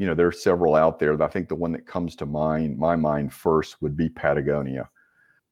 you 0.00 0.06
know, 0.06 0.14
there 0.14 0.26
are 0.26 0.32
several 0.32 0.74
out 0.76 0.98
there. 0.98 1.22
I 1.22 1.28
think 1.28 1.50
the 1.50 1.54
one 1.54 1.72
that 1.72 1.86
comes 1.86 2.16
to 2.16 2.26
mind, 2.26 2.78
my 2.78 2.96
mind 2.96 3.34
first, 3.34 3.82
would 3.82 3.98
be 3.98 4.08
Patagonia. 4.08 4.88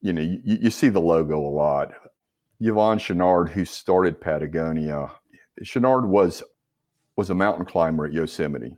You 0.01 0.15
know, 0.15 0.23
you, 0.23 0.41
you 0.43 0.71
see 0.71 0.89
the 0.89 1.03
logo 1.03 1.39
a 1.39 1.53
lot. 1.53 1.93
Yvon 2.59 2.97
Chouinard, 2.99 3.51
who 3.51 3.67
started 3.67 4.23
Patagonia, 4.23 5.11
Chouinard 5.63 6.09
was 6.09 6.43
was 7.17 7.29
a 7.29 7.35
mountain 7.35 7.67
climber 7.67 8.07
at 8.07 8.15
Yosemite, 8.15 8.75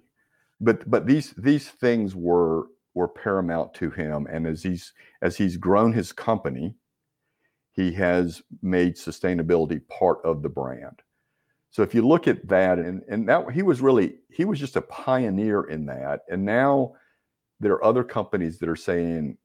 but 0.60 0.90
but 0.90 1.06
these 1.06 1.34
these 1.38 1.68
things 1.68 2.16
were 2.16 2.66
were 2.94 3.06
paramount 3.06 3.72
to 3.74 3.90
him. 3.90 4.26
And 4.28 4.48
as 4.48 4.64
he's 4.64 4.92
as 5.22 5.36
he's 5.36 5.56
grown 5.56 5.92
his 5.92 6.10
company, 6.10 6.74
he 7.80 7.92
has 7.92 8.42
made 8.62 8.96
sustainability 8.96 9.80
part 9.88 10.18
of 10.24 10.42
the 10.42 10.48
brand. 10.48 11.02
So 11.70 11.82
if 11.82 11.94
you 11.94 12.06
look 12.06 12.28
at 12.28 12.48
that, 12.48 12.78
and 12.78 13.02
and 13.08 13.28
that 13.28 13.50
he 13.52 13.62
was 13.62 13.80
really 13.80 14.18
he 14.30 14.44
was 14.44 14.58
just 14.58 14.76
a 14.76 14.82
pioneer 14.82 15.62
in 15.62 15.86
that, 15.86 16.20
and 16.28 16.44
now 16.44 16.94
there 17.60 17.72
are 17.72 17.84
other 17.84 18.04
companies 18.04 18.58
that 18.58 18.68
are 18.68 18.76
saying, 18.76 19.38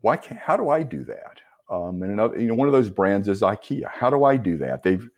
why 0.00 0.16
can't? 0.16 0.40
How 0.40 0.56
do 0.56 0.70
I 0.70 0.82
do 0.82 1.04
that? 1.04 1.40
Um, 1.70 2.02
and 2.02 2.12
another, 2.12 2.40
you 2.40 2.48
know, 2.48 2.54
one 2.54 2.66
of 2.66 2.72
those 2.72 2.90
brands 2.90 3.28
is 3.28 3.42
IKEA. 3.42 3.88
How 3.88 4.10
do 4.10 4.24
I 4.24 4.36
do 4.36 4.56
that? 4.58 4.82
They've 4.82 5.08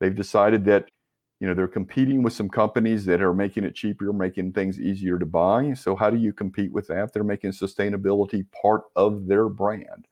they've 0.00 0.14
decided 0.14 0.64
that 0.66 0.90
you 1.38 1.46
know 1.46 1.54
they're 1.54 1.68
competing 1.68 2.22
with 2.22 2.32
some 2.32 2.48
companies 2.48 3.04
that 3.06 3.22
are 3.22 3.32
making 3.32 3.64
it 3.64 3.74
cheaper, 3.74 4.12
making 4.12 4.52
things 4.52 4.80
easier 4.80 5.18
to 5.18 5.26
buy. 5.26 5.72
So 5.74 5.94
how 5.94 6.10
do 6.10 6.18
you 6.18 6.32
compete 6.32 6.72
with 6.72 6.88
that? 6.88 7.12
They're 7.12 7.24
making 7.24 7.52
sustainability 7.52 8.44
part 8.50 8.82
of 8.96 9.26
their 9.28 9.48
brand. 9.48 10.08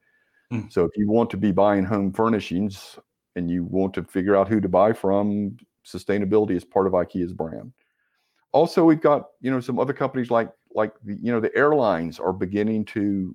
Mm. 0.53 0.73
So 0.73 0.85
if 0.85 0.97
you 0.97 1.09
want 1.09 1.31
to 1.31 1.37
be 1.37 1.53
buying 1.53 1.85
home 1.85 2.13
furnishings 2.13 2.99
and 3.37 3.51
you 3.51 3.65
want 3.65 3.95
to 3.95 4.05
figure 4.05 4.37
out 4.37 4.49
who 4.49 4.61
to 4.61 4.69
buy 4.69 4.93
from, 4.93 5.57
sustainability 5.85 6.53
is 6.53 6.65
part 6.65 6.87
of 6.87 6.93
IKEA's 6.93 7.33
brand. 7.33 7.73
Also, 8.53 8.85
we've 8.85 9.01
got 9.01 9.29
you 9.41 9.51
know 9.51 9.61
some 9.61 9.79
other 9.79 9.93
companies 9.93 10.31
like 10.31 10.51
like 10.75 10.93
the 11.05 11.15
you 11.23 11.33
know 11.33 11.41
the 11.41 11.55
airlines 11.57 12.19
are 12.19 12.33
beginning 12.33 12.85
to 12.87 13.35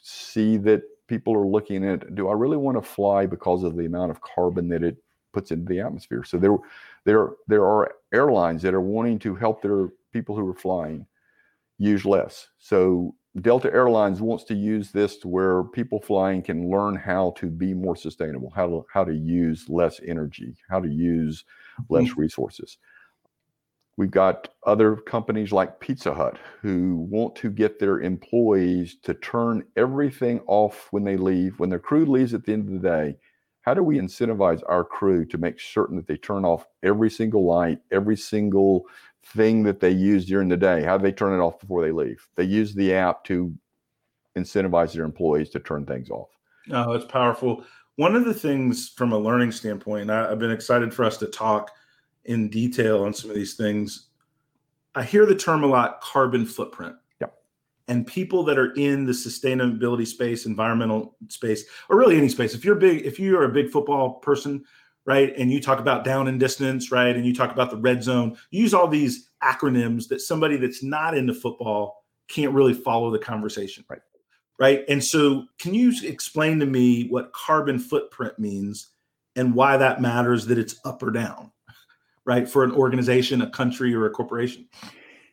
see 0.00 0.56
that 0.58 0.82
people 1.06 1.34
are 1.34 1.46
looking 1.46 1.84
at 1.84 2.14
do 2.14 2.28
I 2.28 2.34
really 2.34 2.56
want 2.56 2.76
to 2.76 2.82
fly 2.82 3.26
because 3.26 3.64
of 3.64 3.76
the 3.76 3.86
amount 3.86 4.10
of 4.10 4.20
carbon 4.20 4.68
that 4.68 4.82
it 4.84 4.96
puts 5.32 5.50
into 5.50 5.66
the 5.66 5.80
atmosphere. 5.80 6.24
So 6.24 6.36
there 6.36 6.56
there 7.04 7.30
there 7.46 7.64
are 7.64 7.94
airlines 8.12 8.62
that 8.62 8.74
are 8.74 8.80
wanting 8.80 9.18
to 9.20 9.34
help 9.34 9.62
their 9.62 9.88
people 10.12 10.36
who 10.36 10.48
are 10.48 10.54
flying 10.54 11.06
use 11.78 12.04
less. 12.04 12.48
So 12.58 13.14
Delta 13.42 13.72
Airlines 13.72 14.20
wants 14.20 14.44
to 14.44 14.54
use 14.54 14.90
this 14.90 15.16
to 15.18 15.28
where 15.28 15.64
people 15.64 16.00
flying 16.00 16.42
can 16.42 16.70
learn 16.70 16.96
how 16.96 17.34
to 17.38 17.46
be 17.46 17.74
more 17.74 17.96
sustainable, 17.96 18.50
how 18.54 18.66
to 18.66 18.86
how 18.92 19.04
to 19.04 19.14
use 19.14 19.68
less 19.68 20.00
energy, 20.06 20.56
how 20.68 20.80
to 20.80 20.88
use 20.88 21.44
less 21.88 22.04
mm-hmm. 22.04 22.20
resources. 22.20 22.78
We've 23.98 24.10
got 24.10 24.50
other 24.64 24.94
companies 24.94 25.50
like 25.50 25.80
Pizza 25.80 26.14
Hut 26.14 26.38
who 26.62 27.08
want 27.10 27.34
to 27.36 27.50
get 27.50 27.80
their 27.80 28.00
employees 28.00 28.96
to 29.02 29.12
turn 29.14 29.64
everything 29.76 30.40
off 30.46 30.86
when 30.92 31.02
they 31.02 31.16
leave, 31.16 31.58
when 31.58 31.68
their 31.68 31.80
crew 31.80 32.06
leaves 32.06 32.32
at 32.32 32.44
the 32.44 32.52
end 32.52 32.68
of 32.68 32.80
the 32.80 32.88
day. 32.88 33.16
How 33.62 33.74
do 33.74 33.82
we 33.82 33.98
incentivize 33.98 34.62
our 34.68 34.84
crew 34.84 35.26
to 35.26 35.36
make 35.36 35.60
certain 35.60 35.96
that 35.96 36.06
they 36.06 36.16
turn 36.16 36.44
off 36.44 36.64
every 36.84 37.10
single 37.10 37.44
light, 37.44 37.80
every 37.90 38.16
single 38.16 38.84
thing 39.34 39.62
that 39.64 39.80
they 39.80 39.90
use 39.90 40.26
during 40.26 40.48
the 40.48 40.56
day? 40.56 40.82
How 40.82 40.96
do 40.96 41.02
they 41.02 41.12
turn 41.12 41.38
it 41.38 41.42
off 41.42 41.60
before 41.60 41.82
they 41.82 41.92
leave? 41.92 42.26
They 42.36 42.44
use 42.44 42.74
the 42.74 42.94
app 42.94 43.24
to 43.24 43.54
incentivize 44.36 44.92
their 44.92 45.04
employees 45.04 45.50
to 45.50 45.60
turn 45.60 45.84
things 45.86 46.10
off. 46.10 46.28
Oh, 46.70 46.92
it's 46.92 47.04
powerful. 47.06 47.64
One 47.96 48.14
of 48.14 48.24
the 48.24 48.34
things 48.34 48.90
from 48.90 49.12
a 49.12 49.18
learning 49.18 49.52
standpoint, 49.52 50.10
I, 50.10 50.30
I've 50.30 50.38
been 50.38 50.50
excited 50.50 50.94
for 50.94 51.04
us 51.04 51.16
to 51.18 51.26
talk 51.26 51.70
in 52.24 52.48
detail 52.48 53.04
on 53.04 53.12
some 53.12 53.30
of 53.30 53.36
these 53.36 53.54
things. 53.54 54.08
I 54.94 55.02
hear 55.02 55.26
the 55.26 55.34
term 55.34 55.64
a 55.64 55.66
lot 55.66 56.00
carbon 56.00 56.46
footprint. 56.46 56.94
And 57.88 58.06
people 58.06 58.44
that 58.44 58.58
are 58.58 58.72
in 58.74 59.06
the 59.06 59.12
sustainability 59.12 60.06
space, 60.06 60.44
environmental 60.44 61.16
space, 61.28 61.64
or 61.88 61.96
really 61.96 62.18
any 62.18 62.28
space, 62.28 62.54
if 62.54 62.62
you're 62.62 62.74
big, 62.74 63.06
if 63.06 63.18
you 63.18 63.38
are 63.38 63.44
a 63.44 63.52
big 63.52 63.70
football 63.70 64.16
person, 64.16 64.62
right? 65.06 65.32
And 65.36 65.50
you 65.50 65.60
talk 65.60 65.78
about 65.78 66.04
down 66.04 66.28
and 66.28 66.38
distance, 66.38 66.92
right? 66.92 67.16
And 67.16 67.24
you 67.24 67.34
talk 67.34 67.50
about 67.50 67.70
the 67.70 67.76
red 67.76 68.02
zone. 68.02 68.36
You 68.50 68.62
use 68.62 68.74
all 68.74 68.88
these 68.88 69.30
acronyms 69.42 70.08
that 70.08 70.20
somebody 70.20 70.56
that's 70.56 70.82
not 70.82 71.16
into 71.16 71.32
football 71.32 72.04
can't 72.28 72.52
really 72.52 72.74
follow 72.74 73.10
the 73.10 73.18
conversation. 73.18 73.84
Right. 73.88 74.02
Right. 74.58 74.84
And 74.88 75.02
so 75.02 75.44
can 75.60 75.72
you 75.72 75.92
explain 76.02 76.58
to 76.60 76.66
me 76.66 77.08
what 77.08 77.32
carbon 77.32 77.78
footprint 77.78 78.38
means 78.38 78.88
and 79.36 79.54
why 79.54 79.76
that 79.76 80.02
matters 80.02 80.46
that 80.46 80.58
it's 80.58 80.80
up 80.84 81.02
or 81.02 81.12
down, 81.12 81.52
right? 82.24 82.48
For 82.48 82.64
an 82.64 82.72
organization, 82.72 83.40
a 83.40 83.50
country, 83.50 83.94
or 83.94 84.04
a 84.06 84.10
corporation? 84.10 84.68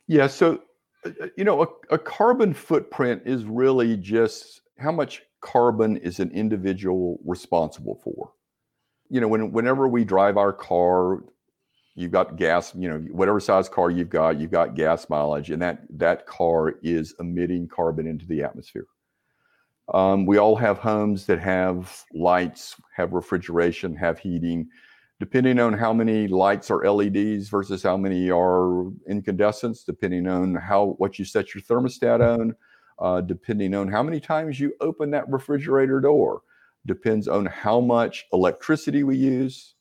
Yeah. 0.08 0.28
So, 0.28 0.62
uh, 1.06 1.10
uh, 1.24 1.28
you 1.36 1.44
know, 1.44 1.64
a, 1.64 1.96
a 1.96 1.98
carbon 1.98 2.54
footprint 2.54 3.24
is 3.26 3.46
really 3.46 3.98
just 3.98 4.62
how 4.78 4.92
much 4.92 5.24
carbon 5.42 5.98
is 5.98 6.20
an 6.20 6.32
individual 6.32 7.20
responsible 7.26 8.00
for 8.04 8.32
you 9.10 9.22
know, 9.22 9.28
when 9.28 9.52
whenever 9.52 9.88
we 9.88 10.04
drive 10.04 10.38
our 10.38 10.54
car, 10.54 11.24
you've 11.96 12.12
got 12.12 12.36
gas, 12.36 12.74
you 12.76 12.90
know, 12.90 13.00
whatever 13.12 13.40
size 13.40 13.70
car 13.70 13.90
you've 13.90 14.10
got, 14.10 14.40
you've 14.40 14.52
got 14.52 14.76
gas 14.76 15.10
mileage, 15.10 15.50
and 15.52 15.62
that 15.62 15.84
that 15.92 16.26
car 16.26 16.76
is 16.84 17.16
emitting 17.20 17.68
carbon 17.68 18.08
into 18.08 18.26
the 18.26 18.44
atmosphere. 18.44 18.88
Um, 19.94 20.26
we 20.26 20.38
all 20.38 20.56
have 20.56 20.80
homes 20.80 21.26
that 21.28 21.40
have 21.40 22.04
lights, 22.14 22.76
have 22.96 23.14
refrigeration, 23.14 23.96
have 23.96 24.18
heating. 24.20 24.68
depending 25.20 25.60
on 25.60 25.74
how 25.74 25.94
many 25.94 26.28
lights 26.28 26.70
are 26.70 26.84
LEDs 26.90 27.48
versus 27.48 27.82
how 27.82 27.96
many 27.96 28.30
are 28.30 28.92
incandescents, 29.10 29.84
depending 29.84 30.28
on 30.28 30.56
how 30.56 30.96
what 30.98 31.18
you 31.18 31.26
set 31.26 31.54
your 31.54 31.62
thermostat 31.64 32.20
on, 32.22 32.54
uh, 33.00 33.22
depending 33.22 33.74
on 33.74 33.88
how 33.88 34.04
many 34.04 34.20
times 34.20 34.60
you 34.60 34.74
open 34.82 35.10
that 35.12 35.30
refrigerator 35.30 36.02
door, 36.02 36.42
depends 36.86 37.28
on 37.28 37.46
how 37.46 37.80
much 37.80 38.26
electricity 38.32 39.04
we 39.04 39.18
use. 39.18 39.76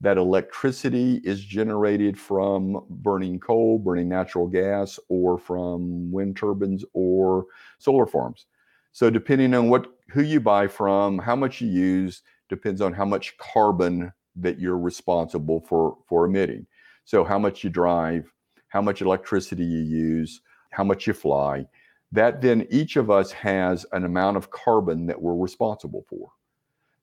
That 0.00 0.16
electricity 0.16 1.20
is 1.24 1.44
generated 1.44 2.18
from 2.18 2.84
burning 2.88 3.40
coal, 3.40 3.78
burning 3.78 4.08
natural 4.08 4.46
gas, 4.46 4.98
or 5.08 5.38
from 5.38 6.12
wind 6.12 6.36
turbines 6.36 6.84
or 6.92 7.46
solar 7.78 8.06
farms. 8.06 8.46
So 8.92 9.10
depending 9.10 9.54
on 9.54 9.68
what 9.70 9.86
who 10.10 10.22
you 10.22 10.40
buy 10.40 10.68
from, 10.68 11.18
how 11.18 11.36
much 11.36 11.60
you 11.60 11.68
use, 11.68 12.22
depends 12.48 12.80
on 12.80 12.92
how 12.92 13.04
much 13.04 13.36
carbon 13.38 14.12
that 14.36 14.58
you're 14.60 14.78
responsible 14.78 15.64
for 15.68 15.98
for 16.08 16.26
emitting. 16.26 16.66
So 17.04 17.24
how 17.24 17.38
much 17.38 17.64
you 17.64 17.70
drive, 17.70 18.32
how 18.68 18.82
much 18.82 19.02
electricity 19.02 19.64
you 19.64 19.80
use, 19.80 20.40
how 20.70 20.84
much 20.84 21.06
you 21.06 21.12
fly. 21.12 21.66
That 22.12 22.40
then 22.40 22.66
each 22.70 22.96
of 22.96 23.10
us 23.10 23.32
has 23.32 23.84
an 23.92 24.04
amount 24.04 24.36
of 24.36 24.50
carbon 24.50 25.06
that 25.06 25.20
we're 25.20 25.34
responsible 25.34 26.04
for. 26.08 26.30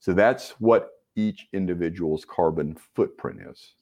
So 0.05 0.13
that's 0.13 0.51
what 0.59 0.91
each 1.15 1.47
individual's 1.51 2.25
carbon 2.25 2.77
footprint 2.93 3.39
is. 3.49 3.73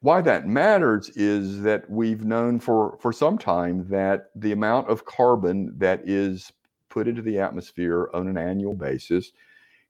Why 0.00 0.22
that 0.22 0.48
matters 0.48 1.10
is 1.10 1.60
that 1.60 1.90
we've 1.90 2.24
known 2.24 2.58
for, 2.58 2.96
for 3.02 3.12
some 3.12 3.36
time 3.36 3.86
that 3.90 4.30
the 4.34 4.52
amount 4.52 4.88
of 4.88 5.04
carbon 5.04 5.74
that 5.76 6.08
is 6.08 6.50
put 6.88 7.06
into 7.06 7.20
the 7.20 7.38
atmosphere 7.38 8.08
on 8.14 8.28
an 8.28 8.38
annual 8.38 8.72
basis 8.72 9.32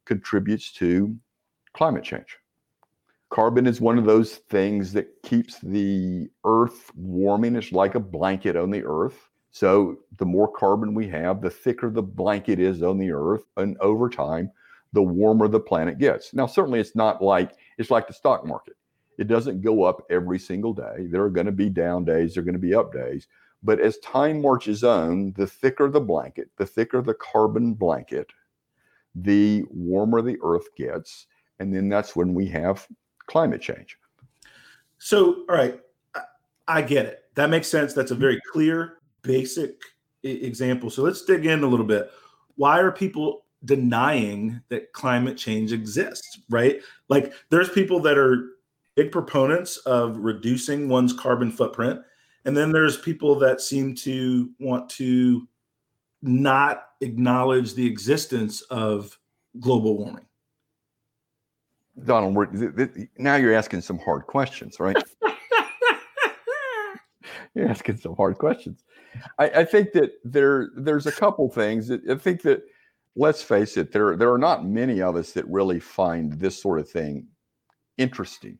contributes 0.05 0.73
to 0.73 1.15
climate 1.75 2.03
change. 2.03 2.39
Carbon 3.31 3.65
is 3.65 3.81
one 3.81 3.99
of 3.99 4.05
those 4.05 4.39
things 4.51 4.93
that 4.95 5.07
keeps 5.23 5.61
the 5.61 6.29
earth 6.45 6.91
warming. 6.97 7.55
It's 7.55 7.71
like 7.71 7.95
a 7.95 8.01
blanket 8.01 8.57
on 8.57 8.73
the 8.73 8.85
earth. 8.85 9.29
So 9.53 9.99
the 10.17 10.27
more 10.27 10.51
carbon 10.51 10.93
we 10.93 11.07
have, 11.11 11.41
the 11.41 11.51
thicker 11.51 11.89
the 11.89 12.03
blanket 12.03 12.59
is 12.59 12.83
on 12.83 12.99
the 12.99 13.13
earth. 13.13 13.45
And 13.57 13.79
over 13.79 14.09
time, 14.09 14.51
the 14.99 15.03
warmer 15.03 15.47
the 15.47 15.61
planet 15.61 15.97
gets. 15.97 16.35
Now, 16.35 16.47
certainly 16.47 16.81
it's 16.81 16.97
not 16.97 17.23
like 17.23 17.53
it's 17.79 17.89
like 17.93 18.09
the 18.09 18.13
stock 18.13 18.45
market. 18.45 18.75
It 19.17 19.29
doesn't 19.29 19.61
go 19.61 19.85
up 19.85 20.03
every 20.11 20.41
single 20.41 20.75
day. 20.75 21.07
There 21.09 21.23
are 21.23 21.31
going 21.31 21.47
to 21.47 21.53
be 21.53 21.69
down 21.69 22.05
days, 22.05 22.35
there 22.35 22.41
are 22.41 22.45
going 22.45 22.55
to 22.55 22.59
be 22.59 22.75
up 22.75 22.93
days. 22.93 23.29
But 23.63 23.79
as 23.79 23.99
time 23.99 24.43
marches 24.43 24.83
on, 24.83 25.35
the 25.37 25.47
thicker 25.47 25.89
the 25.89 26.01
blanket, 26.01 26.51
the 26.57 26.67
thicker 26.67 27.01
the 27.01 27.15
carbon 27.15 27.75
blanket, 27.75 28.27
the 29.15 29.63
warmer 29.71 30.21
the 30.21 30.37
earth 30.43 30.67
gets. 30.77 31.29
And 31.61 31.73
then 31.73 31.89
that's 31.89 32.17
when 32.17 32.35
we 32.35 32.49
have 32.49 32.85
climate 33.29 33.63
change. 33.63 33.97
So, 34.99 35.45
all 35.49 35.55
right, 35.55 35.79
I, 36.67 36.83
get 36.83 37.07
it. 37.07 37.21
That 37.37 37.51
makes 37.51 37.69
sense. 37.69 37.93
That's 37.93 38.11
a 38.11 38.17
very 38.17 38.41
clear, 38.51 38.99
basic 39.23 39.81
example. 40.25 40.91
So 40.91 41.05
let's 41.05 41.25
dig 41.25 41.47
in 41.47 41.63
a 41.63 41.69
little 41.69 41.87
bit. 41.87 42.11
Why 42.57 42.81
are 42.81 42.91
people 42.91 43.45
denying 43.65 44.61
that 44.69 44.93
climate 44.93 45.37
change 45.37 45.73
exists? 45.73 46.41
Right? 46.49 46.81
Like, 47.09 47.33
there's 47.51 47.69
people 47.69 48.01
that 48.01 48.19
are 48.19 48.51
big 48.95 49.13
proponents 49.13 49.77
of 49.79 50.17
reducing 50.19 50.89
one's 50.89 51.13
carbon 51.13 51.51
footprint, 51.51 52.01
and 52.45 52.57
then 52.57 52.73
there's 52.73 52.99
people 52.99 53.39
that 53.39 53.61
seem 53.61 53.95
to 53.97 54.51
want 54.59 54.89
to 54.91 55.47
not 56.23 56.85
acknowledge 57.01 57.75
the 57.75 57.87
existence 57.87 58.63
of 58.63 59.19
global 59.61 59.97
warming. 59.97 60.25
Donald, 62.05 62.37
th- 62.53 62.77
th- 62.77 63.09
now 63.19 63.37
you're 63.37 63.55
asking 63.55 63.81
some 63.81 63.99
hard 63.99 64.27
questions, 64.27 64.79
right? 64.79 64.97
you're 67.55 67.69
asking 67.69 67.97
some 67.97 68.15
hard 68.17 68.39
questions. 68.39 68.85
I, 69.39 69.51
I, 69.51 69.65
think 69.65 69.93
that 69.93 70.13
there 70.23 70.71
there's 70.77 71.07
a 71.07 71.13
couple 71.13 71.49
things. 71.51 71.89
That 71.89 72.03
I 72.09 72.15
think 72.15 72.43
that 72.43 72.63
let's 73.19 73.43
face 73.43 73.77
it, 73.77 73.93
there 73.93 74.17
there 74.17 74.33
are 74.33 74.39
not 74.39 74.65
many 74.65 75.03
of 75.03 75.17
us 75.17 75.33
that 75.33 75.47
really 75.49 75.81
find 75.81 76.33
this 76.35 76.61
sort 76.61 76.79
of 76.79 76.89
thing 76.89 77.27
interesting. 77.99 78.59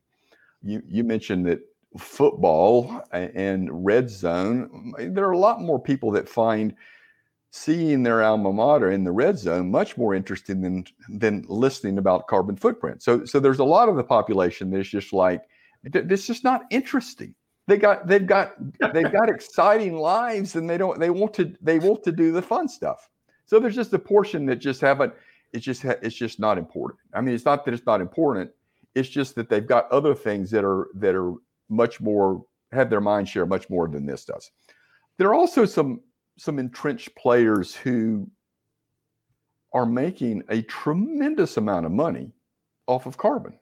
You 0.61 0.83
you 0.85 1.03
mentioned 1.03 1.45
that 1.47 1.61
football 1.97 3.01
and 3.11 3.85
red 3.85 4.09
zone. 4.09 4.93
There 4.99 5.25
are 5.25 5.31
a 5.31 5.37
lot 5.37 5.61
more 5.61 5.79
people 5.79 6.11
that 6.11 6.29
find 6.29 6.75
seeing 7.51 8.03
their 8.03 8.21
alma 8.21 8.53
mater 8.53 8.91
in 8.91 9.03
the 9.03 9.11
red 9.11 9.39
zone 9.39 9.71
much 9.71 9.97
more 9.97 10.13
interesting 10.13 10.61
than 10.61 10.85
than 11.07 11.45
listening 11.47 11.97
about 11.97 12.27
carbon 12.27 12.57
footprint. 12.57 13.01
So 13.01 13.25
so 13.25 13.39
there's 13.39 13.59
a 13.59 13.63
lot 13.63 13.89
of 13.89 13.95
the 13.95 14.03
population 14.03 14.69
that's 14.69 14.89
just 14.89 15.13
like 15.13 15.41
it's 15.83 16.27
just 16.27 16.43
not 16.43 16.63
interesting. 16.69 17.33
They 17.67 17.77
got 17.77 18.07
they've 18.07 18.27
got 18.27 18.53
they've 18.93 19.11
got 19.11 19.29
exciting 19.35 19.95
lives 19.95 20.55
and 20.55 20.69
they 20.69 20.77
don't 20.77 20.99
they 20.99 21.09
want 21.09 21.33
to 21.35 21.55
they 21.61 21.79
want 21.79 22.03
to 22.03 22.11
do 22.11 22.33
the 22.33 22.41
fun 22.41 22.67
stuff. 22.67 23.09
So 23.49 23.59
there's 23.59 23.75
just 23.75 23.91
a 23.93 23.97
portion 23.97 24.45
that 24.45 24.57
just 24.57 24.79
haven't 24.79 25.11
it's 25.53 25.65
just 25.65 25.83
it's 25.83 26.15
just 26.15 26.39
not 26.39 26.59
important. 26.59 26.99
I 27.15 27.21
mean 27.21 27.33
it's 27.33 27.45
not 27.45 27.65
that 27.65 27.73
it's 27.73 27.85
not 27.87 27.99
important. 27.99 28.51
It's 28.93 29.09
just 29.09 29.33
that 29.35 29.49
they've 29.49 29.65
got 29.65 29.91
other 29.91 30.13
things 30.13 30.51
that 30.51 30.63
are 30.63 30.89
that 30.93 31.15
are 31.15 31.33
much 31.67 31.99
more 31.99 32.45
have 32.71 32.91
their 32.91 33.01
mind 33.01 33.27
share 33.27 33.47
much 33.47 33.67
more 33.67 33.87
than 33.87 34.05
this 34.05 34.23
does. 34.23 34.51
There 35.17 35.29
are 35.29 35.33
also 35.33 35.65
some 35.65 36.01
some 36.37 36.59
entrenched 36.59 37.15
players 37.15 37.73
who 37.73 38.29
are 39.73 39.87
making 39.87 40.43
a 40.49 40.61
tremendous 40.61 41.57
amount 41.57 41.87
of 41.87 41.91
money 41.91 42.31
off 42.85 43.07
of 43.07 43.17
carbon. 43.17 43.57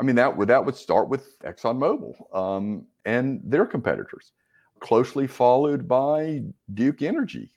I 0.00 0.02
mean, 0.02 0.16
that 0.16 0.36
would 0.36 0.48
that 0.48 0.64
would 0.64 0.74
start 0.74 1.08
with 1.08 1.38
ExxonMobil 1.44 2.34
um, 2.36 2.84
and 3.04 3.40
their 3.44 3.64
competitors, 3.64 4.32
closely 4.80 5.28
followed 5.28 5.86
by 5.86 6.42
Duke 6.74 7.02
Energy 7.02 7.52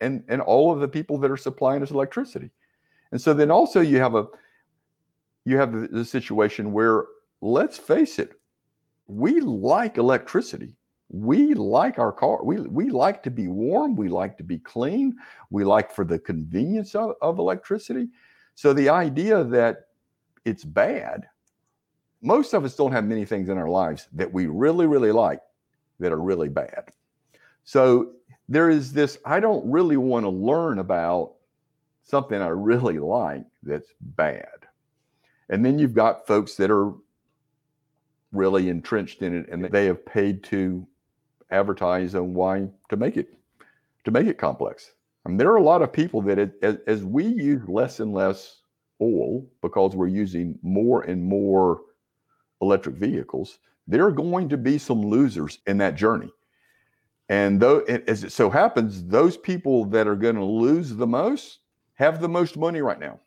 and 0.00 0.22
and 0.28 0.40
all 0.40 0.72
of 0.72 0.80
the 0.80 0.88
people 0.88 1.18
that 1.18 1.30
are 1.30 1.36
supplying 1.36 1.82
us 1.82 1.90
electricity. 1.90 2.50
And 3.12 3.20
so 3.20 3.34
then 3.34 3.50
also 3.50 3.80
you 3.80 3.98
have 3.98 4.14
a 4.14 4.26
you 5.44 5.56
have 5.58 5.92
the, 5.92 6.04
situation 6.04 6.72
where 6.72 7.04
let's 7.40 7.78
face 7.78 8.18
it, 8.18 8.32
we 9.06 9.40
like 9.40 9.96
electricity. 9.96 10.72
We 11.08 11.54
like 11.54 11.98
our 11.98 12.12
car. 12.12 12.42
We 12.42 12.60
we 12.60 12.90
like 12.90 13.22
to 13.24 13.30
be 13.30 13.48
warm. 13.48 13.94
We 13.94 14.08
like 14.08 14.36
to 14.38 14.44
be 14.44 14.58
clean. 14.58 15.16
We 15.50 15.64
like 15.64 15.92
for 15.92 16.04
the 16.04 16.18
convenience 16.18 16.94
of, 16.94 17.14
of 17.22 17.38
electricity. 17.38 18.08
So 18.54 18.72
the 18.72 18.88
idea 18.88 19.44
that 19.44 19.86
it's 20.44 20.64
bad 20.64 21.26
most 22.22 22.54
of 22.54 22.64
us 22.64 22.74
don't 22.74 22.92
have 22.92 23.04
many 23.04 23.24
things 23.24 23.48
in 23.48 23.58
our 23.58 23.68
lives 23.68 24.08
that 24.12 24.32
we 24.32 24.46
really 24.46 24.86
really 24.86 25.12
like 25.12 25.40
that 26.00 26.12
are 26.12 26.20
really 26.20 26.48
bad. 26.48 26.90
So 27.64 28.12
there 28.48 28.70
is 28.70 28.92
this 28.92 29.18
i 29.24 29.40
don't 29.40 29.68
really 29.70 29.96
want 29.96 30.24
to 30.24 30.30
learn 30.30 30.78
about 30.78 31.34
something 32.04 32.40
i 32.40 32.48
really 32.48 32.98
like 32.98 33.44
that's 33.62 33.92
bad 34.00 34.46
and 35.48 35.64
then 35.64 35.78
you've 35.78 35.94
got 35.94 36.26
folks 36.26 36.54
that 36.54 36.70
are 36.70 36.92
really 38.32 38.68
entrenched 38.68 39.22
in 39.22 39.36
it 39.36 39.48
and 39.48 39.64
they 39.64 39.86
have 39.86 40.04
paid 40.04 40.42
to 40.44 40.86
advertise 41.50 42.14
on 42.14 42.34
why 42.34 42.68
to 42.88 42.96
make 42.96 43.16
it 43.16 43.28
to 44.04 44.10
make 44.10 44.26
it 44.26 44.38
complex. 44.38 44.92
I 45.24 45.28
mean, 45.28 45.36
there 45.36 45.50
are 45.50 45.56
a 45.56 45.62
lot 45.62 45.82
of 45.82 45.92
people 45.92 46.22
that 46.22 46.38
it, 46.38 46.52
as, 46.62 46.78
as 46.86 47.04
we 47.04 47.26
use 47.26 47.68
less 47.68 48.00
and 48.00 48.14
less 48.14 48.60
oil 49.02 49.44
because 49.62 49.94
we're 49.94 50.06
using 50.06 50.58
more 50.62 51.02
and 51.02 51.22
more 51.22 51.80
electric 52.62 52.94
vehicles, 52.96 53.58
there 53.88 54.06
are 54.06 54.12
going 54.12 54.48
to 54.48 54.56
be 54.56 54.78
some 54.78 55.02
losers 55.04 55.58
in 55.66 55.78
that 55.78 55.96
journey. 55.96 56.30
And 57.28 57.60
though, 57.60 57.80
as 57.80 58.24
it 58.24 58.32
so 58.32 58.48
happens, 58.50 59.04
those 59.04 59.36
people 59.36 59.84
that 59.86 60.06
are 60.06 60.16
going 60.16 60.36
to 60.36 60.44
lose 60.44 60.94
the 60.94 61.06
most 61.06 61.60
have 61.94 62.20
the 62.20 62.28
most 62.28 62.56
money 62.56 62.80
right 62.80 63.00
now. 63.00 63.18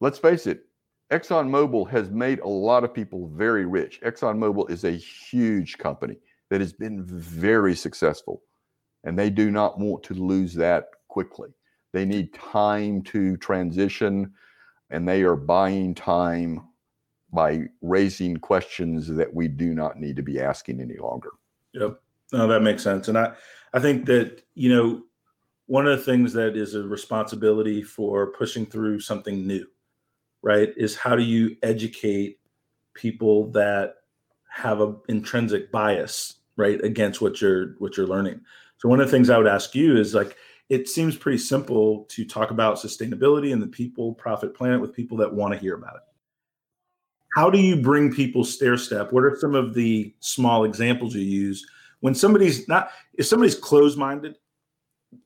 Let's 0.00 0.18
face 0.18 0.46
it, 0.46 0.64
ExxonMobil 1.10 1.90
has 1.90 2.10
made 2.10 2.38
a 2.38 2.48
lot 2.48 2.84
of 2.84 2.94
people 2.94 3.28
very 3.28 3.66
rich. 3.66 4.00
ExxonMobil 4.02 4.70
is 4.70 4.84
a 4.84 4.92
huge 4.92 5.76
company 5.76 6.16
that 6.48 6.60
has 6.60 6.72
been 6.72 7.04
very 7.04 7.74
successful. 7.74 8.42
And 9.04 9.18
they 9.18 9.30
do 9.30 9.50
not 9.50 9.78
want 9.78 10.02
to 10.04 10.14
lose 10.14 10.54
that 10.54 10.90
quickly. 11.08 11.50
They 11.92 12.04
need 12.04 12.32
time 12.32 13.02
to 13.04 13.36
transition, 13.38 14.32
and 14.90 15.08
they 15.08 15.22
are 15.22 15.36
buying 15.36 15.94
time 15.94 16.62
by 17.32 17.64
raising 17.82 18.36
questions 18.36 19.08
that 19.08 19.32
we 19.32 19.48
do 19.48 19.74
not 19.74 19.98
need 19.98 20.16
to 20.16 20.22
be 20.22 20.40
asking 20.40 20.80
any 20.80 20.96
longer. 20.96 21.30
Yep. 21.72 22.00
No, 22.32 22.46
that 22.46 22.62
makes 22.62 22.82
sense. 22.82 23.08
And 23.08 23.18
I, 23.18 23.32
I 23.72 23.80
think 23.80 24.06
that, 24.06 24.42
you 24.54 24.74
know, 24.74 25.02
one 25.66 25.86
of 25.86 25.98
the 25.98 26.04
things 26.04 26.32
that 26.32 26.56
is 26.56 26.74
a 26.74 26.82
responsibility 26.82 27.82
for 27.82 28.32
pushing 28.32 28.66
through 28.66 29.00
something 29.00 29.46
new, 29.46 29.66
right, 30.42 30.72
is 30.76 30.96
how 30.96 31.16
do 31.16 31.22
you 31.22 31.56
educate 31.62 32.38
people 32.94 33.50
that 33.52 33.94
have 34.48 34.80
an 34.80 34.96
intrinsic 35.08 35.70
bias 35.70 36.36
right 36.56 36.82
against 36.84 37.20
what 37.20 37.40
you're 37.40 37.74
what 37.78 37.96
you're 37.96 38.06
learning 38.06 38.40
so 38.78 38.88
one 38.88 38.98
of 39.00 39.06
the 39.06 39.10
things 39.10 39.30
i 39.30 39.38
would 39.38 39.46
ask 39.46 39.76
you 39.76 39.96
is 39.96 40.12
like 40.12 40.36
it 40.68 40.88
seems 40.88 41.16
pretty 41.16 41.38
simple 41.38 42.04
to 42.08 42.24
talk 42.24 42.50
about 42.50 42.76
sustainability 42.76 43.52
and 43.52 43.62
the 43.62 43.68
people 43.68 44.12
profit 44.14 44.52
planet 44.52 44.80
with 44.80 44.92
people 44.92 45.16
that 45.16 45.32
want 45.32 45.54
to 45.54 45.60
hear 45.60 45.76
about 45.76 45.94
it 45.94 46.02
how 47.34 47.48
do 47.48 47.60
you 47.60 47.76
bring 47.76 48.12
people 48.12 48.44
stair 48.44 48.76
step? 48.76 49.12
What 49.12 49.24
are 49.24 49.36
some 49.38 49.54
of 49.54 49.74
the 49.74 50.14
small 50.20 50.64
examples 50.64 51.14
you 51.14 51.22
use 51.22 51.64
when 52.00 52.14
somebody's 52.14 52.68
not 52.68 52.90
if 53.14 53.26
somebody's 53.26 53.54
closed 53.54 53.98
minded, 53.98 54.36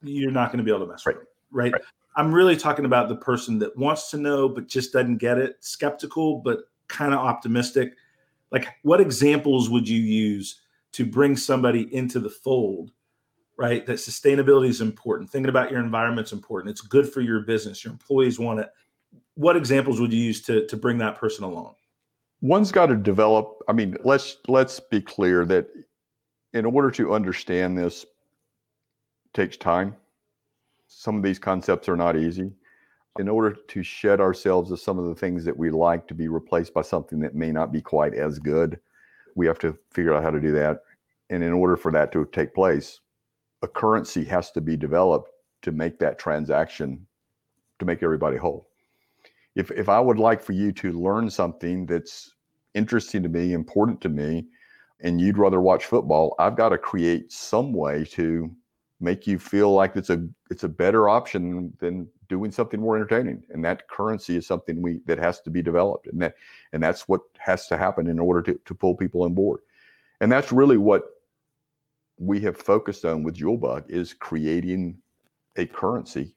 you're 0.02 0.30
not 0.30 0.48
going 0.48 0.58
to 0.58 0.64
be 0.64 0.70
able 0.70 0.86
to 0.86 0.92
mess 0.92 1.06
Right. 1.06 1.16
with 1.16 1.24
them, 1.24 1.32
right? 1.50 1.72
Right. 1.72 1.82
I'm 2.16 2.32
really 2.32 2.56
talking 2.56 2.84
about 2.84 3.08
the 3.08 3.16
person 3.16 3.58
that 3.58 3.76
wants 3.76 4.10
to 4.10 4.18
know 4.18 4.48
but 4.48 4.68
just 4.68 4.92
doesn't 4.92 5.18
get 5.18 5.38
it, 5.38 5.56
skeptical 5.60 6.38
but 6.38 6.60
kind 6.88 7.12
of 7.12 7.20
optimistic. 7.20 7.94
Like, 8.50 8.68
what 8.82 9.00
examples 9.00 9.68
would 9.68 9.88
you 9.88 10.00
use 10.00 10.60
to 10.92 11.04
bring 11.04 11.36
somebody 11.36 11.92
into 11.92 12.20
the 12.20 12.30
fold? 12.30 12.92
Right, 13.56 13.86
that 13.86 13.94
sustainability 13.94 14.68
is 14.68 14.80
important. 14.80 15.30
Thinking 15.30 15.48
about 15.48 15.70
your 15.70 15.80
environment's 15.80 16.32
important. 16.32 16.70
It's 16.70 16.80
good 16.80 17.12
for 17.12 17.20
your 17.20 17.40
business. 17.40 17.84
Your 17.84 17.92
employees 17.92 18.38
want 18.38 18.60
it. 18.60 18.68
What 19.34 19.56
examples 19.56 20.00
would 20.00 20.12
you 20.12 20.20
use 20.20 20.42
to 20.42 20.66
to 20.66 20.76
bring 20.76 20.98
that 20.98 21.16
person 21.16 21.44
along? 21.44 21.74
one's 22.40 22.70
got 22.70 22.86
to 22.86 22.96
develop 22.96 23.62
i 23.68 23.72
mean 23.72 23.96
let's 24.04 24.36
let's 24.48 24.78
be 24.78 25.00
clear 25.00 25.46
that 25.46 25.66
in 26.54 26.64
order 26.64 26.90
to 26.92 27.12
understand 27.14 27.76
this 27.76 28.06
takes 29.34 29.56
time. 29.56 29.94
Some 30.86 31.16
of 31.16 31.22
these 31.22 31.38
concepts 31.38 31.88
are 31.88 31.96
not 31.96 32.16
easy. 32.16 32.52
In 33.18 33.28
order 33.28 33.54
to 33.68 33.82
shed 33.82 34.20
ourselves 34.20 34.70
of 34.70 34.80
some 34.80 34.98
of 34.98 35.06
the 35.06 35.14
things 35.14 35.44
that 35.44 35.56
we 35.56 35.70
like 35.70 36.08
to 36.08 36.14
be 36.14 36.28
replaced 36.28 36.72
by 36.72 36.82
something 36.82 37.20
that 37.20 37.34
may 37.34 37.52
not 37.52 37.72
be 37.72 37.80
quite 37.80 38.14
as 38.14 38.38
good 38.38 38.80
we 39.34 39.46
have 39.46 39.58
to 39.60 39.76
figure 39.90 40.14
out 40.14 40.22
how 40.22 40.30
to 40.30 40.40
do 40.40 40.52
that. 40.52 40.82
And 41.30 41.42
in 41.42 41.52
order 41.52 41.76
for 41.76 41.90
that 41.92 42.12
to 42.12 42.24
take 42.32 42.54
place 42.54 43.00
a 43.62 43.68
currency 43.68 44.24
has 44.24 44.50
to 44.50 44.60
be 44.60 44.76
developed 44.76 45.30
to 45.62 45.72
make 45.72 45.98
that 45.98 46.18
transaction 46.18 47.06
to 47.78 47.86
make 47.86 48.02
everybody 48.02 48.36
whole. 48.36 48.68
If 49.54 49.70
if 49.70 49.88
I 49.88 50.00
would 50.00 50.18
like 50.18 50.42
for 50.42 50.52
you 50.52 50.70
to 50.72 50.92
learn 50.92 51.30
something 51.30 51.86
that's 51.86 52.34
interesting 52.74 53.22
to 53.22 53.28
me, 53.30 53.54
important 53.54 54.02
to 54.02 54.10
me, 54.10 54.48
and 55.04 55.20
you'd 55.20 55.38
rather 55.38 55.60
watch 55.60 55.84
football, 55.86 56.34
I've 56.40 56.56
got 56.56 56.70
to 56.70 56.78
create 56.78 57.30
some 57.30 57.72
way 57.72 58.04
to 58.06 58.50
make 59.00 59.26
you 59.26 59.38
feel 59.38 59.72
like 59.72 59.94
it's 59.96 60.10
a 60.10 60.26
it's 60.50 60.64
a 60.64 60.68
better 60.68 61.08
option 61.08 61.72
than 61.78 62.08
doing 62.28 62.50
something 62.50 62.80
more 62.80 62.96
entertaining. 62.96 63.44
And 63.50 63.64
that 63.64 63.86
currency 63.88 64.36
is 64.36 64.46
something 64.46 64.82
we 64.82 65.00
that 65.06 65.18
has 65.18 65.40
to 65.42 65.50
be 65.50 65.62
developed. 65.62 66.08
And 66.08 66.20
that 66.22 66.34
and 66.72 66.82
that's 66.82 67.06
what 67.08 67.20
has 67.38 67.68
to 67.68 67.76
happen 67.76 68.08
in 68.08 68.18
order 68.18 68.42
to, 68.42 68.60
to 68.64 68.74
pull 68.74 68.96
people 68.96 69.22
on 69.22 69.34
board. 69.34 69.60
And 70.20 70.32
that's 70.32 70.50
really 70.50 70.78
what 70.78 71.04
we 72.18 72.40
have 72.40 72.56
focused 72.56 73.04
on 73.04 73.22
with 73.22 73.36
JouleBug 73.36 73.90
is 73.90 74.14
creating 74.14 74.98
a 75.56 75.66
currency 75.66 76.34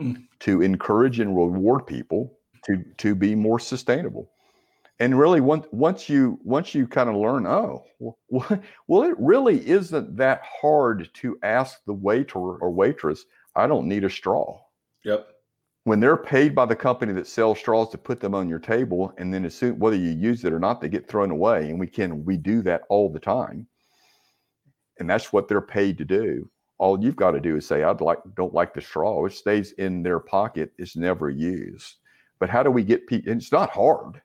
Mm. 0.00 0.26
to 0.40 0.62
encourage 0.62 1.20
and 1.20 1.36
reward 1.36 1.86
people 1.86 2.38
to 2.64 2.82
to 2.96 3.14
be 3.14 3.34
more 3.34 3.58
sustainable 3.60 4.30
and 4.98 5.18
really 5.18 5.40
once 5.40 5.66
once 5.72 6.08
you 6.08 6.38
once 6.44 6.74
you 6.74 6.86
kind 6.86 7.08
of 7.08 7.16
learn 7.16 7.46
oh 7.46 7.84
well, 7.98 8.60
well 8.86 9.02
it 9.02 9.16
really 9.18 9.68
isn't 9.68 10.16
that 10.16 10.42
hard 10.60 11.08
to 11.14 11.36
ask 11.42 11.78
the 11.86 11.92
waiter 11.92 12.38
or 12.38 12.70
waitress 12.70 13.24
i 13.56 13.66
don't 13.66 13.88
need 13.88 14.04
a 14.04 14.10
straw. 14.10 14.60
Yep. 15.04 15.26
when 15.84 15.98
they're 15.98 16.16
paid 16.16 16.54
by 16.54 16.64
the 16.64 16.76
company 16.76 17.12
that 17.14 17.26
sells 17.26 17.58
straws 17.58 17.90
to 17.90 17.98
put 17.98 18.20
them 18.20 18.34
on 18.34 18.48
your 18.48 18.60
table 18.60 19.12
and 19.18 19.34
then 19.34 19.44
as 19.44 19.54
soon 19.54 19.78
whether 19.78 19.96
you 19.96 20.10
use 20.10 20.44
it 20.44 20.52
or 20.52 20.60
not 20.60 20.80
they 20.80 20.88
get 20.88 21.08
thrown 21.08 21.30
away 21.30 21.70
and 21.70 21.80
we 21.80 21.86
can 21.86 22.24
we 22.24 22.36
do 22.36 22.62
that 22.62 22.82
all 22.88 23.12
the 23.12 23.18
time. 23.18 23.66
And 25.00 25.10
that's 25.10 25.32
what 25.32 25.48
they're 25.48 25.60
paid 25.60 25.98
to 25.98 26.04
do. 26.04 26.48
All 26.78 27.02
you've 27.02 27.16
got 27.16 27.32
to 27.32 27.40
do 27.40 27.56
is 27.56 27.66
say 27.66 27.82
i'd 27.82 28.00
like 28.00 28.18
don't 28.36 28.54
like 28.54 28.74
the 28.74 28.80
straw. 28.80 29.24
It 29.26 29.32
stays 29.32 29.72
in 29.72 30.04
their 30.04 30.20
pocket. 30.20 30.72
It's 30.78 30.94
never 30.94 31.30
used. 31.30 31.96
But 32.38 32.50
how 32.50 32.62
do 32.62 32.70
we 32.70 32.84
get 32.84 33.08
people 33.08 33.32
it's 33.32 33.50
not 33.50 33.70
hard 33.70 34.22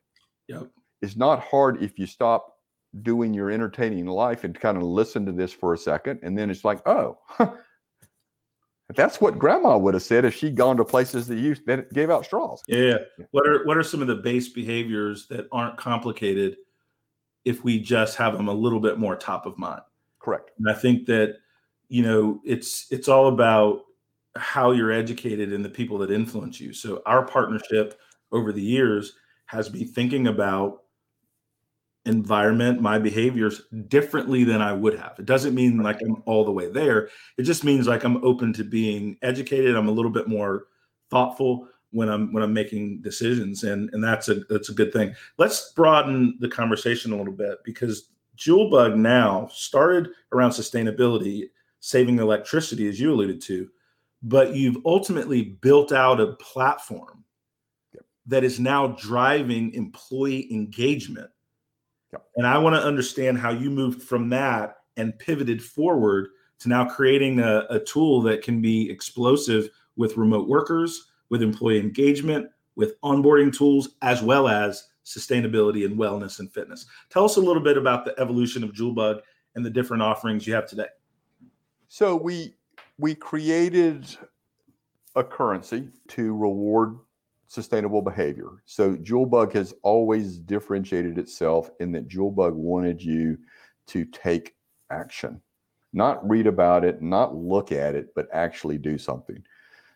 Yep. 0.48 0.68
it's 1.02 1.16
not 1.16 1.42
hard 1.44 1.82
if 1.84 2.00
you 2.00 2.06
stop 2.06 2.54
doing 3.02 3.34
your 3.34 3.52
entertaining 3.52 4.06
life 4.06 4.44
and 4.44 4.58
kind 4.60 4.78
of 4.78 4.84
listen 4.84 5.26
to 5.26 5.32
this 5.32 5.52
for 5.52 5.74
a 5.74 5.78
second 5.78 6.20
and 6.24 6.38
then 6.38 6.50
it's 6.50 6.64
like 6.64 6.82
oh 6.88 7.18
that's 8.96 9.20
what 9.20 9.38
grandma 9.38 9.78
would 9.78 9.94
have 9.94 10.04
said 10.04 10.24
if 10.24 10.34
she'd 10.34 10.56
gone 10.56 10.78
to 10.78 10.86
places 10.86 11.28
that 11.28 11.38
used 11.38 11.66
that 11.66 11.92
gave 11.94 12.10
out 12.10 12.26
straws 12.26 12.64
Yeah. 12.68 12.98
What 13.32 13.46
are 13.46 13.66
what 13.66 13.78
are 13.78 13.84
some 13.84 14.02
of 14.02 14.08
the 14.08 14.16
base 14.16 14.48
behaviors 14.48 15.28
that 15.28 15.48
aren't 15.52 15.78
complicated 15.78 16.58
if 17.46 17.64
we 17.64 17.80
just 17.80 18.16
have 18.18 18.34
them 18.34 18.48
a 18.48 18.54
little 18.54 18.80
bit 18.80 18.98
more 18.98 19.16
top 19.16 19.46
of 19.46 19.58
mind? 19.58 19.82
correct 20.20 20.52
And 20.58 20.70
I 20.70 20.74
think 20.74 21.06
that 21.08 21.38
you 21.90 22.04
know 22.04 22.42
it's 22.46 22.88
it's 22.90 23.10
all 23.10 23.28
about 23.28 23.82
how 24.38 24.72
you're 24.72 24.92
educated 24.92 25.52
and 25.52 25.66
the 25.66 25.70
people 25.70 25.98
that 25.98 26.12
influence 26.12 26.60
you. 26.62 26.72
So 26.72 27.02
our 27.06 27.26
partnership 27.26 28.00
over 28.32 28.54
the 28.54 28.62
years 28.62 29.14
has 29.48 29.72
me 29.74 29.84
thinking 29.84 30.28
about 30.28 30.84
environment, 32.06 32.82
my 32.82 32.98
behaviors 32.98 33.64
differently 33.88 34.44
than 34.44 34.62
I 34.62 34.72
would 34.72 34.98
have. 34.98 35.16
It 35.20 35.26
doesn't 35.26 35.54
mean 35.54 35.84
like 35.84 36.02
I'm 36.02 36.24
all 36.26 36.46
the 36.46 36.52
way 36.52 36.70
there. 36.70 37.10
It 37.38 37.44
just 37.44 37.64
means 37.64 37.88
like 37.88 38.04
I'm 38.04 38.24
open 38.24 38.54
to 38.54 38.64
being 38.64 39.18
educated. 39.22 39.76
I'm 39.76 39.90
a 39.90 39.92
little 39.92 40.12
bit 40.12 40.28
more 40.28 40.68
thoughtful 41.10 41.68
when 41.92 42.10
I'm 42.10 42.34
when 42.34 42.44
I'm 42.44 42.54
making 42.54 43.02
decisions, 43.02 43.64
and 43.64 43.90
and 43.94 44.04
that's 44.04 44.30
a 44.30 44.36
that's 44.50 44.70
a 44.70 44.74
good 44.74 44.94
thing. 44.94 45.16
Let's 45.38 45.74
broaden 45.74 46.38
the 46.40 46.50
conversation 46.50 47.12
a 47.12 47.18
little 47.18 47.34
bit 47.34 47.58
because 47.64 48.10
JouleBug 48.38 48.96
now 48.96 49.50
started 49.52 50.10
around 50.32 50.52
sustainability, 50.52 51.50
saving 51.80 52.20
electricity, 52.20 52.88
as 52.88 53.00
you 53.00 53.12
alluded 53.12 53.42
to, 53.44 53.68
but 54.22 54.56
you've 54.56 54.78
ultimately 54.86 55.58
built 55.62 55.92
out 55.92 56.22
a 56.22 56.34
platform. 56.34 57.24
That 58.28 58.44
is 58.44 58.60
now 58.60 58.88
driving 58.88 59.74
employee 59.74 60.52
engagement. 60.52 61.30
Yep. 62.12 62.26
And 62.36 62.48
I 62.48 62.58
want 62.58 62.76
to 62.76 62.82
understand 62.82 63.38
how 63.38 63.52
you 63.52 63.70
moved 63.70 64.04
from 64.04 64.30
that 64.30 64.76
and 64.98 65.18
pivoted 65.18 65.64
forward 65.64 66.30
to 66.60 66.70
now 66.70 66.86
creating 66.86 67.40
a, 67.40 67.66
a 67.70 67.80
tool 67.80 68.22
that 68.24 68.42
can 68.42 68.62
be 68.62 68.90
explosive 68.90 69.70
with 69.96 70.18
remote 70.18 70.48
workers, 70.48 71.12
with 71.30 71.42
employee 71.42 71.80
engagement, 71.80 72.50
with 72.76 73.00
onboarding 73.02 73.56
tools, 73.56 73.90
as 74.02 74.22
well 74.22 74.48
as 74.48 74.90
sustainability 75.06 75.86
and 75.86 75.98
wellness 75.98 76.40
and 76.40 76.52
fitness. 76.52 76.86
Tell 77.10 77.24
us 77.24 77.38
a 77.38 77.42
little 77.42 77.62
bit 77.62 77.78
about 77.78 78.06
the 78.06 78.18
evolution 78.20 78.64
of 78.64 78.72
JouleBug 78.72 79.22
and 79.56 79.66
the 79.66 79.70
different 79.70 80.04
offerings 80.04 80.46
you 80.46 80.54
have 80.54 80.68
today. 80.68 80.88
So 81.88 82.16
we 82.16 82.56
we 83.00 83.16
created 83.16 84.06
a 85.16 85.24
currency 85.24 85.90
to 86.10 86.36
reward 86.36 86.98
sustainable 87.48 88.02
behavior. 88.02 88.50
So 88.66 88.96
JouleBug 88.96 89.54
has 89.54 89.74
always 89.84 90.38
differentiated 90.38 91.18
itself 91.18 91.70
in 91.80 91.92
that 91.94 92.08
JouleBug 92.08 92.54
wanted 92.54 93.02
you 93.02 93.38
to 93.88 94.06
take 94.06 94.56
action, 94.92 95.42
not 95.94 96.28
read 96.28 96.48
about 96.48 96.84
it, 96.84 97.02
not 97.02 97.36
look 97.36 97.72
at 97.72 97.96
it, 97.96 98.14
but 98.16 98.28
actually 98.34 98.78
do 98.78 98.98
something. 98.98 99.42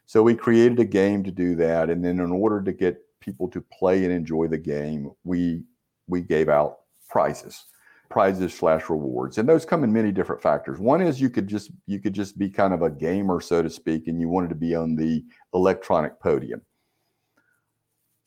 So 0.05 0.23
we 0.23 0.35
created 0.35 0.79
a 0.79 0.85
game 0.85 1.23
to 1.23 1.31
do 1.31 1.55
that, 1.55 1.89
and 1.89 2.03
then 2.03 2.19
in 2.19 2.31
order 2.31 2.61
to 2.61 2.73
get 2.73 3.01
people 3.19 3.47
to 3.49 3.61
play 3.61 4.03
and 4.03 4.13
enjoy 4.13 4.47
the 4.47 4.57
game, 4.57 5.11
we 5.23 5.63
we 6.07 6.21
gave 6.21 6.49
out 6.49 6.79
prizes 7.09 7.65
prizes 8.09 8.53
slash 8.53 8.89
rewards 8.89 9.37
and 9.37 9.47
those 9.47 9.65
come 9.65 9.85
in 9.85 9.93
many 9.93 10.11
different 10.11 10.41
factors 10.41 10.79
one 10.79 11.01
is 11.01 11.21
you 11.21 11.29
could 11.29 11.47
just 11.47 11.71
you 11.87 11.97
could 11.97 12.13
just 12.13 12.37
be 12.37 12.49
kind 12.49 12.73
of 12.73 12.81
a 12.81 12.89
gamer 12.89 13.39
so 13.39 13.61
to 13.61 13.69
speak 13.69 14.07
and 14.07 14.19
you 14.19 14.27
wanted 14.27 14.49
to 14.49 14.55
be 14.55 14.75
on 14.75 14.97
the 14.97 15.23
electronic 15.53 16.19
podium 16.19 16.61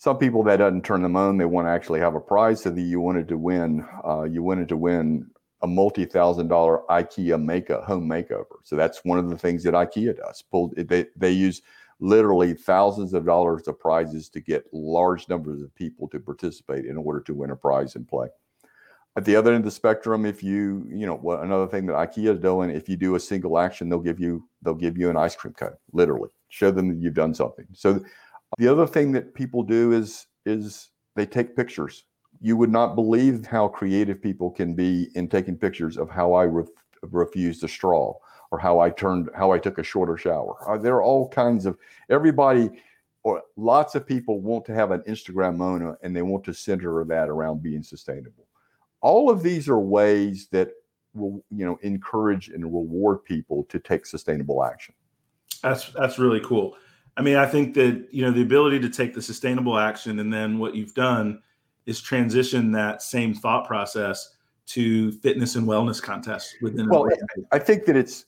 some 0.05 0.19
people 0.19 0.43
that 0.43 0.57
doesn't 0.57 0.85
turn 0.85 1.03
them 1.03 1.17
on 1.17 1.38
they 1.38 1.47
want 1.47 1.67
to 1.67 1.71
actually 1.71 1.99
have 1.99 2.14
a 2.14 2.21
prize 2.21 2.62
so 2.62 2.71
that 2.71 2.83
you 2.83 3.01
wanted 3.01 3.27
to 3.27 3.38
win 3.38 3.87
uh, 4.07 4.25
you 4.25 4.43
wanted 4.43 4.69
to 4.69 4.77
win 4.77 5.27
a 5.64 5.67
multi-thousand 5.67 6.49
dollar 6.49 6.83
ikea 6.90 7.43
make 7.43 7.71
a 7.71 7.81
home 7.81 8.07
makeover. 8.07 8.57
So 8.64 8.77
that's 8.77 9.03
one 9.03 9.19
of 9.19 9.31
the 9.31 9.38
things 9.38 9.62
that 9.62 9.73
ikea 9.73 10.14
does. 10.14 10.43
Pull, 10.43 10.73
they, 10.77 11.07
they 11.17 11.31
use 11.31 11.62
literally 12.01 12.53
thousands 12.53 13.14
of 13.14 13.25
dollars 13.25 13.67
of 13.67 13.81
prizes 13.81 14.29
to 14.29 14.40
get 14.40 14.67
large 14.75 15.27
numbers 15.31 15.62
of 15.62 15.75
people 15.75 16.07
to 16.09 16.21
participate 16.21 16.85
in 16.85 16.99
order 16.99 17.21
to 17.21 17.33
win 17.33 17.51
a 17.51 17.57
prize 17.57 17.97
and 17.97 18.07
play. 18.07 18.29
At 19.17 19.25
the 19.25 19.37
other 19.37 19.55
end 19.55 19.61
of 19.61 19.64
the 19.64 19.71
spectrum, 19.71 20.27
if 20.27 20.43
you, 20.43 20.85
you 20.87 21.07
know, 21.07 21.19
another 21.40 21.69
thing 21.69 21.87
that 21.87 21.95
IKEA 21.95 22.35
is 22.35 22.40
doing, 22.40 22.69
if 22.69 22.87
you 22.88 22.97
do 22.97 23.14
a 23.14 23.21
single 23.21 23.59
action, 23.59 23.88
they'll 23.88 24.01
give 24.01 24.21
you, 24.21 24.47
they'll 24.61 24.75
give 24.75 24.99
you 24.99 25.09
an 25.09 25.17
ice 25.17 25.35
cream 25.35 25.55
cone, 25.55 25.77
literally, 25.93 26.29
show 26.51 26.71
them 26.71 26.88
that 26.88 27.01
you've 27.01 27.14
done 27.14 27.33
something. 27.33 27.67
So 27.73 28.05
the 28.59 28.69
other 28.69 28.87
thing 28.87 29.12
that 29.12 29.35
people 29.35 29.62
do 29.62 29.93
is, 29.93 30.27
is 30.47 30.90
they 31.17 31.27
take 31.27 31.57
pictures. 31.57 32.05
You 32.40 32.57
would 32.57 32.71
not 32.71 32.95
believe 32.95 33.47
how 33.47 33.69
creative 33.69 34.21
people 34.21 34.51
can 34.51 34.75
be 34.75 35.09
in 35.14 35.29
taking 35.29 35.57
pictures 35.57 35.97
of 35.97 36.11
how 36.11 36.33
I 36.33 36.45
ref, 36.45 36.67
refused 37.03 37.64
a 37.64 37.69
straw 37.69 38.14
or 38.51 38.59
how 38.59 38.81
I 38.81 38.90
turned, 38.90 39.31
how 39.35 39.51
I 39.51 39.59
took 39.59 39.79
a 39.79 39.83
shorter 39.83 40.17
shower. 40.17 40.57
Uh, 40.69 40.79
there 40.79 40.95
are 40.97 41.03
all 41.03 41.29
kinds 41.29 41.67
of, 41.67 41.79
everybody, 42.11 42.71
or 43.23 43.43
lots 43.57 43.95
of 43.95 44.07
people 44.07 44.40
want 44.40 44.64
to 44.67 44.75
have 44.75 44.90
an 44.90 45.01
Instagram 45.09 45.57
moment 45.57 45.99
and 46.03 46.14
they 46.14 46.23
want 46.23 46.45
to 46.45 46.53
center 46.53 47.05
that 47.05 47.29
around 47.29 47.62
being 47.62 47.83
sustainable 47.83 48.45
all 49.05 49.29
of 49.29 49.43
these 49.43 49.69
are 49.69 49.79
ways 49.79 50.49
that 50.51 50.71
will 51.12 51.45
you 51.51 51.64
know 51.64 51.79
encourage 51.83 52.49
and 52.49 52.64
reward 52.64 53.23
people 53.25 53.64
to 53.64 53.79
take 53.79 54.05
sustainable 54.07 54.64
action 54.64 54.95
That's 55.62 55.90
that's 55.90 56.19
really 56.19 56.40
cool. 56.40 56.77
I 57.16 57.22
mean, 57.22 57.37
I 57.37 57.46
think 57.46 57.74
that 57.74 58.09
you 58.11 58.22
know 58.22 58.31
the 58.31 58.42
ability 58.42 58.81
to 58.81 58.88
take 58.88 59.14
the 59.14 59.22
sustainable 59.22 59.79
action 59.79 60.18
and 60.18 60.33
then 60.33 60.59
what 60.59 60.74
you've 60.74 60.94
done 60.94 61.40
is 61.87 62.00
transition 62.00 62.72
that 62.72 63.03
same 63.03 63.35
thought 63.35 63.66
process 63.66 64.31
to 64.66 65.12
fitness 65.12 65.57
and 65.57 65.68
wellness 65.68 66.03
contests 66.03 66.55
within. 66.62 66.88
Well, 66.88 67.09
I 67.53 67.59
think 67.59 67.85
that 67.85 67.96
it's 67.96 68.24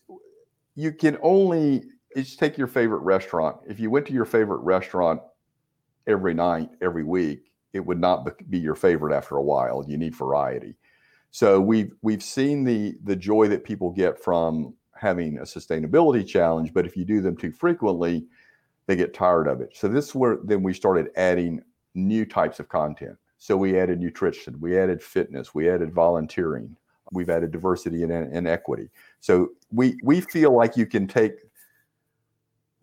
you 0.74 0.92
can 0.92 1.18
only 1.22 1.84
just 2.16 2.38
take 2.38 2.56
your 2.56 2.66
favorite 2.66 3.00
restaurant. 3.00 3.56
If 3.66 3.80
you 3.80 3.90
went 3.90 4.06
to 4.06 4.12
your 4.12 4.24
favorite 4.24 4.58
restaurant 4.58 5.20
every 6.06 6.34
night, 6.34 6.70
every 6.80 7.04
week, 7.04 7.50
it 7.72 7.80
would 7.80 8.00
not 8.00 8.28
be 8.50 8.58
your 8.58 8.74
favorite 8.74 9.16
after 9.16 9.36
a 9.36 9.42
while. 9.42 9.84
You 9.86 9.96
need 9.96 10.14
variety. 10.14 10.76
So 11.30 11.60
we've 11.60 11.92
we've 12.02 12.22
seen 12.22 12.64
the 12.64 12.96
the 13.04 13.16
joy 13.16 13.48
that 13.48 13.64
people 13.64 13.90
get 13.90 14.22
from 14.22 14.74
having 14.94 15.38
a 15.38 15.42
sustainability 15.42 16.26
challenge, 16.26 16.72
but 16.72 16.86
if 16.86 16.96
you 16.96 17.04
do 17.04 17.20
them 17.20 17.36
too 17.36 17.52
frequently, 17.52 18.26
they 18.86 18.96
get 18.96 19.14
tired 19.14 19.48
of 19.48 19.60
it. 19.60 19.70
So 19.74 19.88
this 19.88 20.08
is 20.08 20.14
where 20.14 20.38
then 20.44 20.62
we 20.62 20.72
started 20.72 21.10
adding 21.16 21.62
new 21.94 22.24
types 22.24 22.60
of 22.60 22.68
content. 22.68 23.16
So 23.38 23.56
we 23.56 23.78
added 23.78 24.00
nutrition, 24.00 24.58
we 24.60 24.78
added 24.78 25.02
fitness, 25.02 25.54
we 25.54 25.68
added 25.68 25.92
volunteering, 25.92 26.74
we've 27.12 27.30
added 27.30 27.52
diversity 27.52 28.02
and, 28.02 28.12
and 28.12 28.48
equity. 28.48 28.88
So 29.20 29.50
we 29.70 29.98
we 30.02 30.20
feel 30.20 30.52
like 30.52 30.76
you 30.76 30.86
can 30.86 31.06
take 31.06 31.32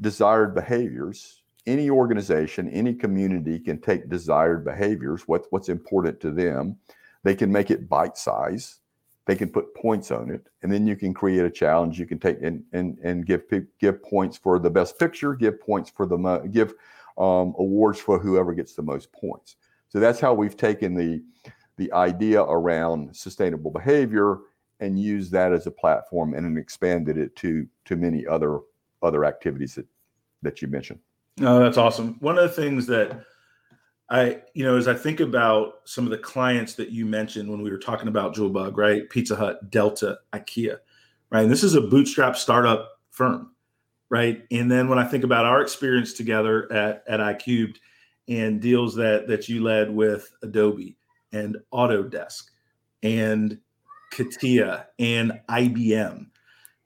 desired 0.01 0.53
behaviors. 0.53 1.43
Any 1.65 1.89
organization, 1.89 2.69
any 2.69 2.93
community 2.93 3.57
can 3.57 3.79
take 3.79 4.09
desired 4.09 4.65
behaviors, 4.65 5.23
what, 5.29 5.45
what's 5.49 5.69
important 5.69 6.19
to 6.19 6.31
them. 6.31 6.77
They 7.23 7.35
can 7.35 7.49
make 7.51 7.71
it 7.71 7.87
bite 7.87 8.17
size. 8.17 8.79
They 9.25 9.35
can 9.35 9.49
put 9.49 9.73
points 9.73 10.11
on 10.11 10.29
it, 10.29 10.47
and 10.61 10.71
then 10.71 10.85
you 10.85 10.95
can 10.95 11.13
create 11.13 11.45
a 11.45 11.49
challenge. 11.49 11.97
You 11.97 12.05
can 12.05 12.19
take 12.19 12.41
and 12.41 12.63
and 12.73 12.97
and 12.99 13.25
give 13.25 13.43
give 13.79 14.03
points 14.03 14.37
for 14.37 14.59
the 14.59 14.69
best 14.69 14.99
picture, 14.99 15.33
give 15.33 15.61
points 15.61 15.89
for 15.89 16.05
the 16.05 16.17
give 16.51 16.73
um, 17.17 17.53
awards 17.57 17.99
for 17.99 18.19
whoever 18.19 18.53
gets 18.53 18.73
the 18.73 18.81
most 18.81 19.11
points. 19.13 19.55
So 19.87 19.99
that's 19.99 20.19
how 20.19 20.33
we've 20.33 20.57
taken 20.57 20.93
the 20.95 21.23
the 21.77 21.91
idea 21.93 22.41
around 22.41 23.15
sustainable 23.15 23.71
behavior 23.71 24.39
and 24.79 24.99
used 24.99 25.31
that 25.31 25.53
as 25.53 25.67
a 25.67 25.71
platform 25.71 26.33
and 26.33 26.45
then 26.45 26.57
expanded 26.57 27.17
it 27.17 27.35
to 27.37 27.67
to 27.85 27.95
many 27.95 28.27
other 28.27 28.59
other 29.01 29.23
activities 29.23 29.75
that 29.75 29.85
that 30.41 30.61
you 30.61 30.67
mentioned. 30.67 30.99
No, 31.37 31.59
that's 31.59 31.77
awesome. 31.77 32.17
One 32.19 32.37
of 32.37 32.43
the 32.43 32.61
things 32.61 32.85
that 32.87 33.23
I, 34.13 34.41
you 34.53 34.63
know, 34.63 34.77
as 34.77 34.87
I 34.87 34.93
think 34.93 35.21
about 35.21 35.79
some 35.85 36.05
of 36.05 36.11
the 36.11 36.19
clients 36.19 36.75
that 36.75 36.91
you 36.91 37.03
mentioned 37.03 37.49
when 37.49 37.63
we 37.63 37.71
were 37.71 37.79
talking 37.79 38.07
about 38.07 38.35
JouleBug, 38.35 38.77
right? 38.77 39.09
Pizza 39.09 39.35
Hut, 39.35 39.71
Delta, 39.71 40.19
IKEA, 40.33 40.77
right? 41.31 41.41
And 41.41 41.51
this 41.51 41.63
is 41.63 41.73
a 41.73 41.81
bootstrap 41.81 42.37
startup 42.37 42.99
firm, 43.09 43.53
right? 44.09 44.43
And 44.51 44.69
then 44.69 44.87
when 44.87 44.99
I 44.99 45.03
think 45.03 45.23
about 45.23 45.45
our 45.45 45.63
experience 45.63 46.13
together 46.13 46.71
at 46.71 47.03
at 47.07 47.19
iCubed 47.19 47.77
and 48.27 48.61
deals 48.61 48.93
that 48.95 49.27
that 49.29 49.49
you 49.49 49.63
led 49.63 49.89
with 49.89 50.31
Adobe 50.43 50.95
and 51.31 51.57
Autodesk 51.73 52.43
and 53.01 53.57
CATIA 54.11 54.85
and 54.99 55.41
IBM. 55.49 56.27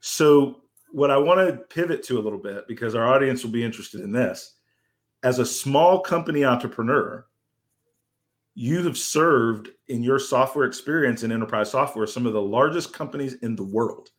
So 0.00 0.62
what 0.92 1.10
I 1.10 1.18
want 1.18 1.46
to 1.46 1.58
pivot 1.58 2.02
to 2.04 2.18
a 2.18 2.22
little 2.22 2.38
bit 2.38 2.66
because 2.66 2.94
our 2.94 3.06
audience 3.06 3.44
will 3.44 3.50
be 3.50 3.64
interested 3.64 4.00
in 4.00 4.12
this. 4.12 4.54
As 5.22 5.38
a 5.38 5.46
small 5.46 6.00
company 6.00 6.44
entrepreneur, 6.44 7.26
you 8.54 8.82
have 8.84 8.98
served 8.98 9.70
in 9.88 10.02
your 10.02 10.18
software 10.18 10.64
experience 10.64 11.22
in 11.22 11.32
enterprise 11.32 11.70
software 11.70 12.06
some 12.06 12.26
of 12.26 12.32
the 12.32 12.42
largest 12.42 12.92
companies 12.92 13.34
in 13.34 13.56
the 13.56 13.64
world. 13.64 14.10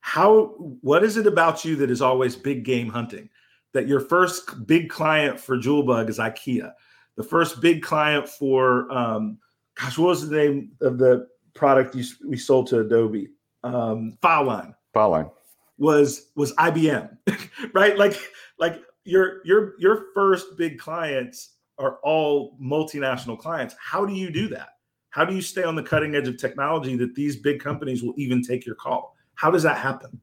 How 0.00 0.54
what 0.80 1.02
is 1.02 1.16
it 1.16 1.26
about 1.26 1.64
you 1.64 1.76
that 1.76 1.90
is 1.90 2.02
always 2.02 2.36
big 2.36 2.64
game 2.64 2.88
hunting? 2.88 3.28
That 3.72 3.88
your 3.88 4.00
first 4.00 4.66
big 4.66 4.88
client 4.88 5.38
for 5.38 5.56
JouleBug 5.56 6.08
is 6.08 6.18
IKEA. 6.18 6.72
The 7.16 7.22
first 7.22 7.60
big 7.60 7.82
client 7.82 8.28
for 8.28 8.90
um, 8.92 9.38
gosh, 9.74 9.98
what 9.98 10.08
was 10.08 10.28
the 10.28 10.36
name 10.36 10.72
of 10.80 10.98
the 10.98 11.26
product 11.54 11.94
you, 11.94 12.04
we 12.26 12.36
sold 12.36 12.68
to 12.68 12.80
Adobe? 12.80 13.28
Um, 13.64 14.16
Fileline. 14.22 14.74
Fileline 14.94 15.30
was 15.78 16.30
was 16.36 16.54
IBM, 16.54 17.16
right? 17.74 17.96
Like 17.96 18.18
like 18.58 18.80
your 19.06 19.40
your 19.44 19.74
your 19.78 20.06
first 20.14 20.56
big 20.56 20.78
clients 20.78 21.56
are 21.78 21.98
all 22.02 22.56
multinational 22.62 23.38
clients. 23.38 23.74
How 23.78 24.04
do 24.04 24.14
you 24.14 24.30
do 24.30 24.48
that? 24.48 24.70
How 25.10 25.24
do 25.24 25.34
you 25.34 25.42
stay 25.42 25.62
on 25.62 25.76
the 25.76 25.82
cutting 25.82 26.14
edge 26.14 26.28
of 26.28 26.36
technology 26.36 26.96
that 26.96 27.14
these 27.14 27.36
big 27.36 27.60
companies 27.60 28.02
will 28.02 28.14
even 28.16 28.42
take 28.42 28.66
your 28.66 28.74
call? 28.74 29.16
How 29.34 29.50
does 29.50 29.62
that 29.62 29.78
happen? 29.78 30.20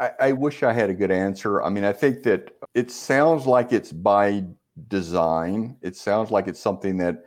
I, 0.00 0.10
I 0.20 0.32
wish 0.32 0.62
I 0.62 0.72
had 0.72 0.90
a 0.90 0.94
good 0.94 1.10
answer. 1.10 1.62
I 1.62 1.70
mean, 1.70 1.84
I 1.84 1.92
think 1.92 2.22
that 2.24 2.50
it 2.74 2.90
sounds 2.90 3.46
like 3.46 3.72
it's 3.72 3.92
by 3.92 4.44
design. 4.88 5.76
It 5.82 5.96
sounds 5.96 6.30
like 6.30 6.48
it's 6.48 6.60
something 6.60 6.98
that, 6.98 7.24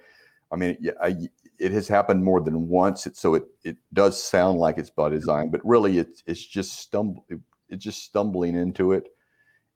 I 0.52 0.56
mean, 0.56 0.78
I, 1.02 1.16
it 1.58 1.72
has 1.72 1.88
happened 1.88 2.24
more 2.24 2.42
than 2.42 2.68
once. 2.68 3.08
It, 3.08 3.18
so 3.18 3.36
it 3.36 3.46
it 3.64 3.78
does 3.94 4.22
sound 4.22 4.60
like 4.60 4.78
it's 4.78 4.90
by 4.90 5.10
design, 5.10 5.50
but 5.50 5.62
really 5.66 5.98
it's 5.98 6.24
it's 6.26 6.46
just 6.46 6.80
stumble 6.80 7.26
it's 7.70 7.84
just 7.84 8.04
stumbling 8.04 8.56
into 8.56 8.94
it. 8.94 9.10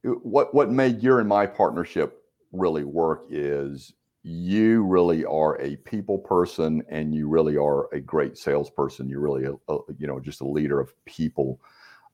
What 0.03 0.53
what 0.53 0.71
made 0.71 1.01
your 1.01 1.19
and 1.19 1.29
my 1.29 1.45
partnership 1.45 2.23
really 2.51 2.83
work 2.83 3.25
is 3.29 3.93
you 4.23 4.83
really 4.83 5.25
are 5.25 5.59
a 5.61 5.75
people 5.77 6.17
person 6.17 6.81
and 6.89 7.13
you 7.13 7.27
really 7.27 7.57
are 7.57 7.93
a 7.93 7.99
great 7.99 8.37
salesperson. 8.37 9.09
You're 9.09 9.19
really 9.19 9.45
a, 9.45 9.53
a 9.71 9.79
you 9.97 10.07
know 10.07 10.19
just 10.19 10.41
a 10.41 10.47
leader 10.47 10.79
of 10.79 10.93
people. 11.05 11.59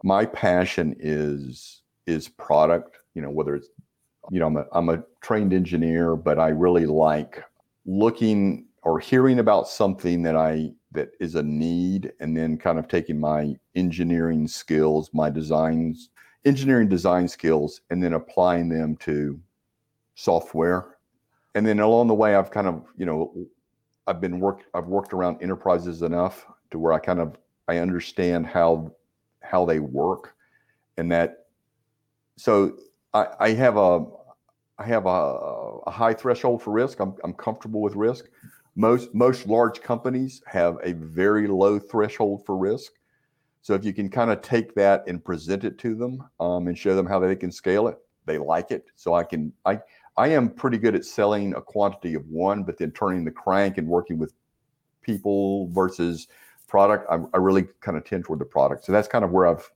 My 0.04 0.26
passion 0.26 0.96
is 1.00 1.82
is 2.08 2.28
product. 2.28 2.98
You 3.14 3.22
know 3.22 3.30
whether 3.30 3.56
it's 3.56 3.70
you 4.32 4.40
know 4.40 4.48
I'm 4.48 4.58
a 4.58 4.66
I'm 4.72 4.90
a 4.90 5.04
trained 5.22 5.54
engineer, 5.54 6.16
but 6.16 6.40
I 6.40 6.50
really 6.50 6.86
like 6.86 7.44
looking 7.86 8.66
or 8.84 9.00
hearing 9.00 9.40
about 9.40 9.68
something 9.68 10.24
that 10.24 10.36
I 10.36 10.72
that 10.92 11.10
is 11.20 11.36
a 11.36 11.44
need 11.44 12.12
and 12.20 12.36
then 12.36 12.58
kind 12.58 12.80
of 12.80 12.88
taking 12.88 13.20
my 13.20 13.56
engineering 13.76 14.48
skills, 14.48 15.12
my 15.14 15.30
designs, 15.30 16.10
engineering 16.46 16.88
design 16.88 17.28
skills 17.28 17.82
and 17.90 18.02
then 18.02 18.14
applying 18.14 18.70
them 18.70 18.96
to 18.98 19.40
software. 20.16 20.98
And 21.56 21.66
then 21.66 21.80
along 21.80 22.08
the 22.08 22.14
way 22.14 22.36
I've 22.36 22.52
kind 22.52 22.68
of, 22.68 22.86
you 22.98 23.06
know, 23.06 23.34
I've 24.08 24.22
been 24.22 24.40
work 24.40 24.64
I've 24.74 24.88
worked 24.88 25.14
around 25.14 25.42
enterprises 25.42 26.02
enough 26.02 26.48
to 26.72 26.80
where 26.80 26.94
I 26.94 27.00
kind 27.00 27.20
of 27.20 27.38
I 27.68 27.78
understand 27.78 28.48
how 28.48 28.92
how 29.42 29.66
they 29.66 29.80
work 29.80 30.36
and 30.98 31.12
that 31.12 31.46
so 32.38 32.78
I, 33.14 33.28
I 33.40 33.50
have 33.52 33.78
a 33.78 34.06
I 34.80 34.86
have 34.86 35.06
a, 35.06 35.10
a 35.86 35.92
high 35.92 36.14
threshold 36.14 36.64
for 36.64 36.72
risk. 36.72 37.00
I'm, 37.00 37.16
I'm 37.24 37.34
comfortable 37.34 37.82
with 37.82 37.96
risk. 37.96 38.26
Most 38.76 39.14
most 39.14 39.46
large 39.46 39.82
companies 39.82 40.42
have 40.48 40.78
a 40.84 40.94
very 40.94 41.48
low 41.48 41.80
threshold 41.80 42.46
for 42.46 42.58
risk. 42.58 42.94
So 43.62 43.74
if 43.74 43.84
you 43.84 43.94
can 43.94 44.10
kind 44.10 44.32
of 44.32 44.42
take 44.42 44.74
that 44.76 45.04
and 45.08 45.24
present 45.24 45.64
it 45.64 45.78
to 45.80 45.96
them 45.96 46.24
um, 46.40 46.68
and 46.68 46.78
show 46.78 46.96
them 46.96 47.06
how 47.06 47.20
they 47.20 47.36
can 47.36 47.52
scale 47.52 47.88
it, 47.88 47.98
they 48.26 48.38
like 48.38 48.72
it. 48.72 48.86
So 48.96 49.14
I 49.14 49.24
can 49.24 49.52
I 49.66 49.80
I 50.18 50.30
am 50.30 50.50
pretty 50.50 50.78
good 50.78 50.96
at 50.96 51.06
selling 51.06 51.54
a 51.56 51.62
quantity 51.62 52.14
of 52.14 52.28
one, 52.28 52.64
but 52.64 52.78
then 52.78 52.92
turning 52.92 53.24
the 53.24 53.32
crank 53.32 53.78
and 53.78 53.88
working 53.88 54.18
with 54.18 54.34
people 55.02 55.68
versus 55.70 56.28
product. 56.68 57.08
I, 57.10 57.20
I 57.34 57.38
really 57.38 57.68
kind 57.82 57.98
of 57.98 58.06
tend 58.06 58.26
toward 58.26 58.40
the 58.40 58.46
product. 58.46 58.86
So 58.86 58.92
that's 58.92 59.08
kind 59.08 59.26
of 59.26 59.32
where 59.32 59.48
I've 59.48 59.70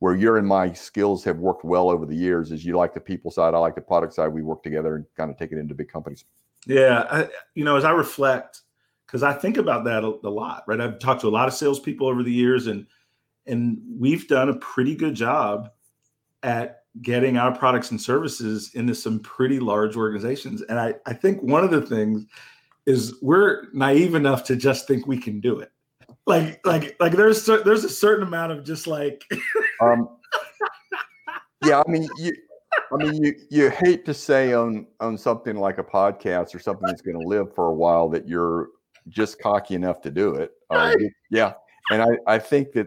where 0.00 0.16
your 0.16 0.38
and 0.38 0.46
my 0.46 0.72
skills 0.72 1.22
have 1.24 1.36
worked 1.38 1.64
well 1.64 1.90
over 1.90 2.06
the 2.06 2.16
years. 2.16 2.52
Is 2.52 2.64
you 2.64 2.76
like 2.76 2.94
the 2.94 3.00
people 3.00 3.30
side, 3.30 3.54
I 3.54 3.58
like 3.58 3.74
the 3.74 3.80
product 3.82 4.14
side. 4.14 4.28
We 4.28 4.42
work 4.42 4.62
together 4.62 4.96
and 4.96 5.04
kind 5.16 5.30
of 5.30 5.38
take 5.38 5.52
it 5.52 5.58
into 5.58 5.74
big 5.74 5.88
companies. 5.88 6.24
Yeah, 6.66 7.06
I, 7.10 7.28
you 7.54 7.64
know, 7.64 7.76
as 7.76 7.84
I 7.84 7.90
reflect, 7.90 8.62
because 9.10 9.24
I 9.24 9.32
think 9.32 9.56
about 9.56 9.84
that 9.86 10.04
a, 10.04 10.14
a, 10.22 10.30
lot, 10.30 10.62
right? 10.68 10.80
I've 10.80 11.00
talked 11.00 11.22
to 11.22 11.26
a 11.26 11.30
lot 11.30 11.48
of 11.48 11.54
salespeople 11.54 12.06
over 12.06 12.22
the 12.22 12.32
years, 12.32 12.68
and 12.68 12.86
and 13.46 13.78
we've 13.98 14.28
done 14.28 14.48
a 14.48 14.56
pretty 14.56 14.94
good 14.94 15.14
job 15.14 15.70
at 16.44 16.82
getting 17.02 17.36
our 17.36 17.56
products 17.56 17.90
and 17.90 18.00
services 18.00 18.70
into 18.74 18.94
some 18.94 19.18
pretty 19.20 19.58
large 19.58 19.96
organizations. 19.96 20.62
And 20.62 20.78
I, 20.78 20.94
I 21.06 21.12
think 21.12 21.42
one 21.42 21.64
of 21.64 21.70
the 21.70 21.82
things 21.82 22.24
is 22.86 23.14
we're 23.20 23.64
naive 23.72 24.14
enough 24.14 24.44
to 24.44 24.56
just 24.56 24.86
think 24.86 25.06
we 25.06 25.18
can 25.18 25.40
do 25.40 25.58
it. 25.58 25.72
Like, 26.26 26.64
like, 26.64 26.96
like 27.00 27.12
there's 27.12 27.44
there's 27.46 27.84
a 27.84 27.88
certain 27.88 28.26
amount 28.26 28.52
of 28.52 28.64
just 28.64 28.86
like. 28.86 29.24
um, 29.80 30.08
yeah, 31.64 31.82
I 31.84 31.90
mean, 31.90 32.08
you, 32.16 32.32
I 32.92 32.96
mean, 32.96 33.24
you 33.24 33.34
you 33.50 33.70
hate 33.70 34.04
to 34.04 34.14
say 34.14 34.52
on 34.52 34.86
on 35.00 35.18
something 35.18 35.56
like 35.56 35.78
a 35.78 35.84
podcast 35.84 36.54
or 36.54 36.60
something 36.60 36.86
that's 36.86 37.02
going 37.02 37.18
to 37.20 37.26
live 37.26 37.52
for 37.56 37.66
a 37.66 37.74
while 37.74 38.08
that 38.10 38.28
you're 38.28 38.68
just 39.08 39.40
cocky 39.40 39.74
enough 39.74 40.00
to 40.02 40.10
do 40.10 40.34
it. 40.34 40.52
Uh, 40.70 40.94
yeah, 41.32 41.54
and 41.90 42.00
I 42.00 42.10
I 42.28 42.38
think 42.38 42.70
that 42.74 42.86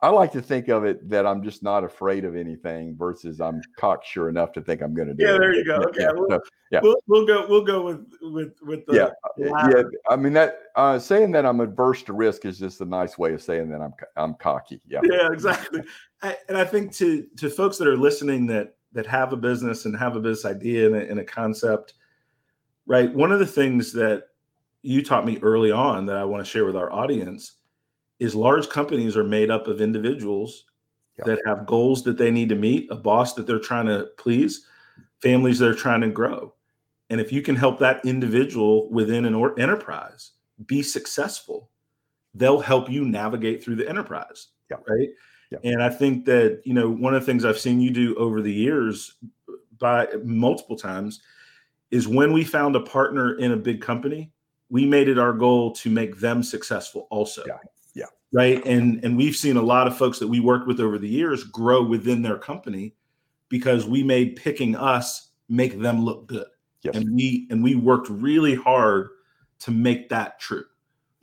I 0.00 0.08
like 0.08 0.32
to 0.32 0.40
think 0.40 0.68
of 0.68 0.84
it 0.84 1.06
that 1.10 1.26
I'm 1.26 1.42
just 1.42 1.62
not 1.62 1.84
afraid 1.84 2.24
of 2.24 2.34
anything 2.34 2.96
versus 2.96 3.42
I'm 3.42 3.60
cocksure 3.76 4.30
enough 4.30 4.52
to 4.52 4.62
think 4.62 4.80
I'm 4.80 4.94
going 4.94 5.08
to 5.08 5.12
do 5.12 5.22
yeah, 5.22 5.28
it. 5.28 5.32
Yeah, 5.32 5.38
there 5.38 5.54
you 5.54 5.64
go. 5.66 5.74
Okay, 5.74 6.00
yeah, 6.00 6.12
we'll, 6.14 6.28
so, 6.30 6.40
yeah. 6.72 6.80
We'll, 6.82 6.96
we'll, 7.06 7.26
go. 7.26 7.46
We'll 7.46 7.64
go 7.64 7.82
with 7.82 8.06
with 8.22 8.54
with 8.62 8.86
the 8.86 9.12
yeah 9.36 9.48
yeah. 9.68 9.82
I 10.08 10.16
mean 10.16 10.32
that 10.32 10.60
uh, 10.76 10.98
saying 10.98 11.32
that 11.32 11.44
I'm 11.44 11.60
adverse 11.60 12.02
to 12.04 12.14
risk 12.14 12.46
is 12.46 12.58
just 12.58 12.80
a 12.80 12.86
nice 12.86 13.18
way 13.18 13.34
of 13.34 13.42
saying 13.42 13.68
that 13.68 13.82
I'm 13.82 13.92
I'm 14.16 14.32
cocky. 14.36 14.80
Yeah. 14.86 15.00
Yeah, 15.02 15.28
exactly. 15.30 15.82
I, 16.22 16.38
and 16.48 16.56
I 16.56 16.64
think 16.64 16.94
to 16.94 17.26
to 17.36 17.50
folks 17.50 17.76
that 17.76 17.86
are 17.86 17.98
listening 17.98 18.46
that 18.46 18.76
that 18.92 19.06
have 19.06 19.34
a 19.34 19.36
business 19.36 19.84
and 19.84 19.94
have 19.98 20.16
a 20.16 20.20
business 20.20 20.50
idea 20.50 20.86
and 20.86 20.96
a, 20.96 21.10
and 21.10 21.20
a 21.20 21.24
concept 21.24 21.92
right? 22.90 23.14
One 23.14 23.30
of 23.30 23.38
the 23.38 23.46
things 23.46 23.92
that 23.92 24.24
you 24.82 25.02
taught 25.02 25.26
me 25.26 25.38
early 25.42 25.70
on 25.70 26.06
that 26.06 26.16
I 26.16 26.24
want 26.24 26.44
to 26.44 26.50
share 26.50 26.64
with 26.64 26.76
our 26.76 26.92
audience 26.92 27.52
is 28.18 28.34
large 28.34 28.68
companies 28.68 29.16
are 29.16 29.24
made 29.24 29.50
up 29.50 29.66
of 29.66 29.80
individuals 29.80 30.64
Yeah. 31.18 31.24
that 31.26 31.40
have 31.46 31.66
goals 31.66 32.02
that 32.04 32.16
they 32.18 32.30
need 32.30 32.48
to 32.50 32.54
meet, 32.54 32.90
a 32.90 32.96
boss 32.96 33.34
that 33.34 33.46
they're 33.46 33.58
trying 33.58 33.86
to 33.86 34.08
please, 34.18 34.66
families 35.20 35.58
they're 35.58 35.74
trying 35.74 36.00
to 36.02 36.08
grow. 36.08 36.54
And 37.10 37.20
if 37.20 37.32
you 37.32 37.42
can 37.42 37.56
help 37.56 37.78
that 37.80 38.04
individual 38.04 38.88
within 38.90 39.24
an 39.24 39.34
or- 39.34 39.58
enterprise 39.58 40.32
be 40.66 40.82
successful, 40.82 41.70
they'll 42.34 42.60
help 42.60 42.88
you 42.88 43.04
navigate 43.04 43.62
through 43.62 43.76
the 43.76 43.88
enterprise. 43.88 44.48
Yeah. 44.70 44.76
Right. 44.88 45.08
Yeah. 45.50 45.58
And 45.64 45.82
I 45.82 45.88
think 45.88 46.24
that, 46.26 46.62
you 46.64 46.74
know, 46.74 46.88
one 46.88 47.12
of 47.14 47.20
the 47.20 47.26
things 47.26 47.44
I've 47.44 47.58
seen 47.58 47.80
you 47.80 47.90
do 47.90 48.14
over 48.14 48.40
the 48.40 48.52
years 48.52 49.16
by 49.78 50.06
multiple 50.24 50.76
times 50.76 51.22
is 51.90 52.06
when 52.06 52.32
we 52.32 52.44
found 52.44 52.76
a 52.76 52.80
partner 52.80 53.36
in 53.38 53.50
a 53.50 53.56
big 53.56 53.80
company, 53.80 54.30
we 54.70 54.86
made 54.86 55.08
it 55.08 55.18
our 55.18 55.32
goal 55.32 55.72
to 55.72 55.90
make 55.90 56.18
them 56.18 56.42
successful 56.42 57.08
also. 57.10 57.42
Yeah. 57.46 57.58
Yeah. 57.94 58.04
Right. 58.32 58.64
And 58.64 59.04
and 59.04 59.16
we've 59.16 59.36
seen 59.36 59.56
a 59.56 59.62
lot 59.62 59.86
of 59.86 59.96
folks 59.96 60.18
that 60.20 60.28
we 60.28 60.40
worked 60.40 60.66
with 60.66 60.80
over 60.80 60.98
the 60.98 61.08
years 61.08 61.44
grow 61.44 61.82
within 61.82 62.22
their 62.22 62.38
company 62.38 62.94
because 63.48 63.84
we 63.86 64.02
made 64.02 64.36
picking 64.36 64.76
us 64.76 65.30
make 65.48 65.80
them 65.80 66.04
look 66.04 66.26
good. 66.26 66.46
Yes. 66.82 66.96
And 66.96 67.14
we 67.14 67.48
and 67.50 67.62
we 67.62 67.74
worked 67.74 68.08
really 68.08 68.54
hard 68.54 69.08
to 69.60 69.72
make 69.72 70.08
that 70.08 70.38
true. 70.38 70.64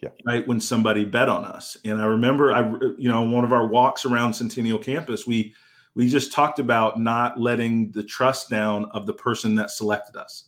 Yeah. 0.04 0.10
Right. 0.26 0.48
When 0.48 0.60
somebody 0.60 1.06
bet 1.06 1.30
on 1.30 1.46
us. 1.46 1.78
And 1.86 2.02
I 2.02 2.06
remember 2.06 2.52
I 2.52 2.70
you 2.98 3.10
know, 3.10 3.24
one 3.24 3.46
of 3.46 3.54
our 3.54 3.66
walks 3.66 4.06
around 4.06 4.34
Centennial 4.34 4.78
campus, 4.78 5.26
we 5.26 5.56
we 5.96 6.10
just 6.10 6.32
talked 6.34 6.60
about 6.60 7.00
not 7.00 7.40
letting 7.40 7.92
the 7.92 8.04
trust 8.04 8.50
down 8.50 8.86
of 8.92 9.08
the 9.08 9.14
person 9.14 9.56
that 9.56 9.72
selected 9.72 10.16
us 10.16 10.47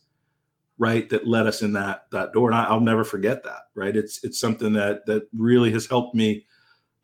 right 0.80 1.10
that 1.10 1.28
led 1.28 1.46
us 1.46 1.62
in 1.62 1.72
that 1.74 2.06
that 2.10 2.32
door. 2.32 2.50
And 2.50 2.58
I, 2.58 2.64
i'll 2.64 2.80
never 2.80 3.04
forget 3.04 3.44
that 3.44 3.60
right? 3.76 3.96
It's 3.96 4.24
it's 4.24 4.40
something 4.40 4.72
that 4.72 5.06
that 5.06 5.28
really 5.32 5.70
has 5.72 5.86
helped 5.86 6.14
me 6.16 6.46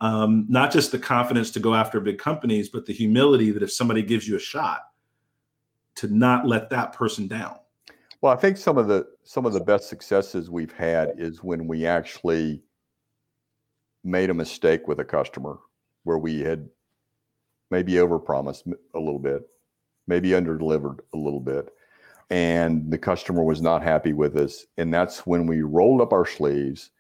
um, 0.01 0.45
not 0.49 0.73
just 0.73 0.93
the 0.93 0.99
confidence 0.99 1.51
to 1.53 1.61
go 1.61 1.75
after 1.75 2.01
big 2.01 2.19
companies 2.19 2.69
but 2.69 2.87
the 2.87 2.93
humility 2.93 3.53
that 3.53 3.63
if 3.63 3.73
somebody 3.73 4.03
gives 4.03 4.27
you 4.27 4.37
a 4.37 4.41
shot 4.41 4.81
to 5.97 6.09
not 6.15 6.47
let 6.47 6.71
that 6.71 6.93
person 6.93 7.27
down. 7.27 7.57
Well, 8.21 8.33
I 8.33 8.37
think 8.37 8.57
some 8.57 8.79
of 8.79 8.89
the 8.89 9.07
some 9.25 9.47
of 9.47 9.53
the 9.53 9.61
best 9.61 9.89
successes 9.89 10.51
we've 10.51 10.73
had 10.73 11.13
is 11.19 11.43
when 11.43 11.67
we 11.67 11.87
actually 11.87 12.63
made 14.05 14.31
a 14.31 14.35
mistake 14.35 14.89
with 14.89 15.01
a 15.01 15.05
customer 15.05 15.59
where 16.05 16.19
we 16.19 16.41
had 16.41 16.69
maybe 17.71 17.95
overpromised 17.95 18.73
a 18.95 18.99
little 18.99 19.19
bit, 19.19 19.43
maybe 20.07 20.31
underdelivered 20.31 21.01
a 21.13 21.17
little 21.17 21.41
bit, 21.41 21.73
and 22.31 22.91
the 22.91 22.99
customer 22.99 23.43
was 23.43 23.63
not 23.63 23.83
happy 23.83 24.13
with 24.13 24.37
us. 24.37 24.67
And 24.77 24.93
that's 24.93 25.27
when 25.27 25.47
we 25.47 25.63
rolled 25.63 26.01
up 26.01 26.13
our 26.13 26.27
sleeves 26.27 26.91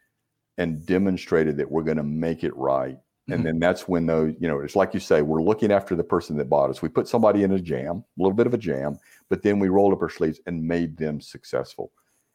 and 0.58 0.84
demonstrated 0.86 1.56
that 1.58 1.70
we're 1.70 1.82
going 1.82 1.96
to 1.96 2.02
make 2.02 2.44
it 2.44 2.56
right. 2.56 2.96
Mhm. 3.28 3.34
And 3.34 3.46
then 3.46 3.58
that's 3.58 3.88
when 3.88 4.06
those, 4.06 4.34
you 4.38 4.48
know, 4.48 4.60
it's 4.60 4.76
like 4.76 4.94
you 4.94 5.00
say, 5.00 5.22
we're 5.22 5.42
looking 5.42 5.72
after 5.72 5.96
the 5.96 6.04
person 6.04 6.36
that 6.36 6.48
bought 6.48 6.70
us. 6.70 6.80
We 6.80 6.88
put 6.88 7.08
somebody 7.08 7.42
in 7.42 7.52
a 7.52 7.58
jam, 7.58 8.04
a 8.18 8.22
little 8.22 8.36
bit 8.36 8.46
of 8.46 8.54
a 8.54 8.58
jam, 8.58 8.98
but 9.28 9.42
then 9.42 9.58
we 9.58 9.68
rolled 9.68 9.92
up 9.92 10.02
our 10.02 10.08
sleeves 10.08 10.40
and 10.46 10.62
made 10.62 10.96
them 10.96 11.20
successful. 11.20 11.92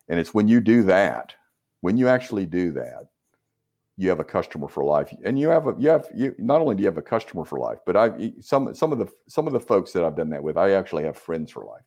And 0.10 0.20
it's 0.20 0.34
when 0.34 0.48
you 0.48 0.60
do 0.60 0.84
that, 0.84 1.34
when 1.80 1.98
you 1.98 2.08
actually 2.10 2.46
do 2.46 2.72
that, 2.74 3.08
you 3.98 4.10
have 4.10 4.20
a 4.20 4.24
customer 4.26 4.68
for 4.68 4.84
life. 4.84 5.14
And 5.24 5.40
you 5.40 5.50
have 5.50 5.68
a 5.68 5.76
you 5.78 5.90
have 5.90 6.08
you 6.16 6.36
not 6.40 6.62
only 6.62 6.76
do 6.76 6.82
you 6.82 6.88
have 6.88 6.98
a 6.98 7.02
customer 7.02 7.46
for 7.46 7.60
life, 7.60 7.80
but 7.86 7.96
I 7.96 8.34
some 8.42 8.74
some 8.74 8.92
of 8.92 8.98
the 9.00 9.08
some 9.28 9.48
of 9.48 9.54
the 9.54 9.60
folks 9.60 9.92
that 9.94 10.04
I've 10.04 10.16
done 10.16 10.30
that 10.32 10.44
with, 10.44 10.58
I 10.58 10.72
actually 10.72 11.04
have 11.04 11.18
friends 11.18 11.52
for 11.52 11.66
life. 11.66 11.84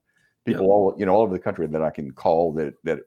Yeah. 0.47 0.53
People 0.55 0.71
all 0.71 0.95
you 0.99 1.07
know 1.07 1.15
all 1.15 1.23
over 1.23 1.33
the 1.33 1.43
country 1.43 1.67
that 1.67 1.83
I 1.83 1.91
can 1.91 2.11
call 2.13 2.53
that 2.55 2.75
that 2.85 3.01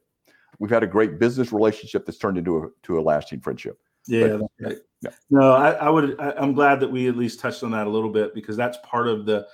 we've 0.59 0.71
had 0.71 0.83
a 0.83 0.87
great 0.87 1.19
business 1.19 1.51
relationship 1.51 2.05
that's 2.05 2.17
turned 2.17 2.37
into 2.37 2.57
a 2.57 2.67
to 2.83 2.99
a 2.99 3.01
lasting 3.01 3.41
friendship. 3.41 3.79
yeah 4.07 4.37
But- 4.37 4.39
that's 4.59 4.69
right. 4.73 4.77
yeah. 5.01 5.09
no 5.29 5.51
i, 5.51 5.71
I 5.71 5.89
would 5.89 6.19
I, 6.19 6.31
i'm 6.39 6.53
glad 6.53 6.79
that 6.79 6.87
we 6.89 7.07
at 7.07 7.15
least 7.17 7.39
touched 7.39 7.61
on 7.61 7.71
that 7.71 7.85
a 7.85 7.89
little 7.89 8.09
bit 8.09 8.33
because 8.33 8.55
that's 8.57 8.77
part 8.83 9.07
of 9.07 9.25
the 9.25 9.45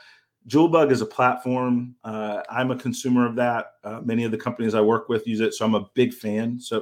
JouleBug 0.48 0.92
is 0.92 1.00
a 1.00 1.06
platform. 1.06 1.96
Uh, 2.04 2.42
I'm 2.50 2.70
a 2.72 2.76
consumer 2.76 3.26
of 3.26 3.36
that. 3.38 3.76
Uh, 3.84 4.02
many 4.04 4.26
of 4.26 4.32
the 4.32 4.38
companies 4.38 4.76
I 4.76 4.82
work 4.82 5.08
with 5.08 5.26
use 5.26 5.40
it, 5.40 5.54
so 5.54 5.66
I'm 5.66 5.74
a 5.74 5.88
big 5.94 6.14
fan. 6.14 6.60
So, 6.60 6.82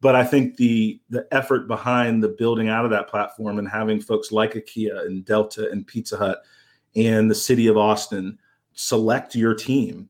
but 0.00 0.14
I 0.14 0.22
think 0.24 0.56
the 0.56 1.00
the 1.10 1.26
effort 1.32 1.66
behind 1.66 2.22
the 2.22 2.28
building 2.28 2.68
out 2.68 2.84
of 2.84 2.92
that 2.92 3.08
platform 3.08 3.58
and 3.58 3.68
having 3.68 4.00
folks 4.00 4.30
like 4.30 4.54
IKEA 4.54 5.06
and 5.06 5.24
Delta 5.24 5.68
and 5.72 5.84
Pizza 5.84 6.16
Hut 6.16 6.38
and 6.94 7.28
the 7.28 7.34
city 7.34 7.66
of 7.66 7.76
Austin 7.76 8.38
select 8.74 9.34
your 9.34 9.54
team 9.54 10.08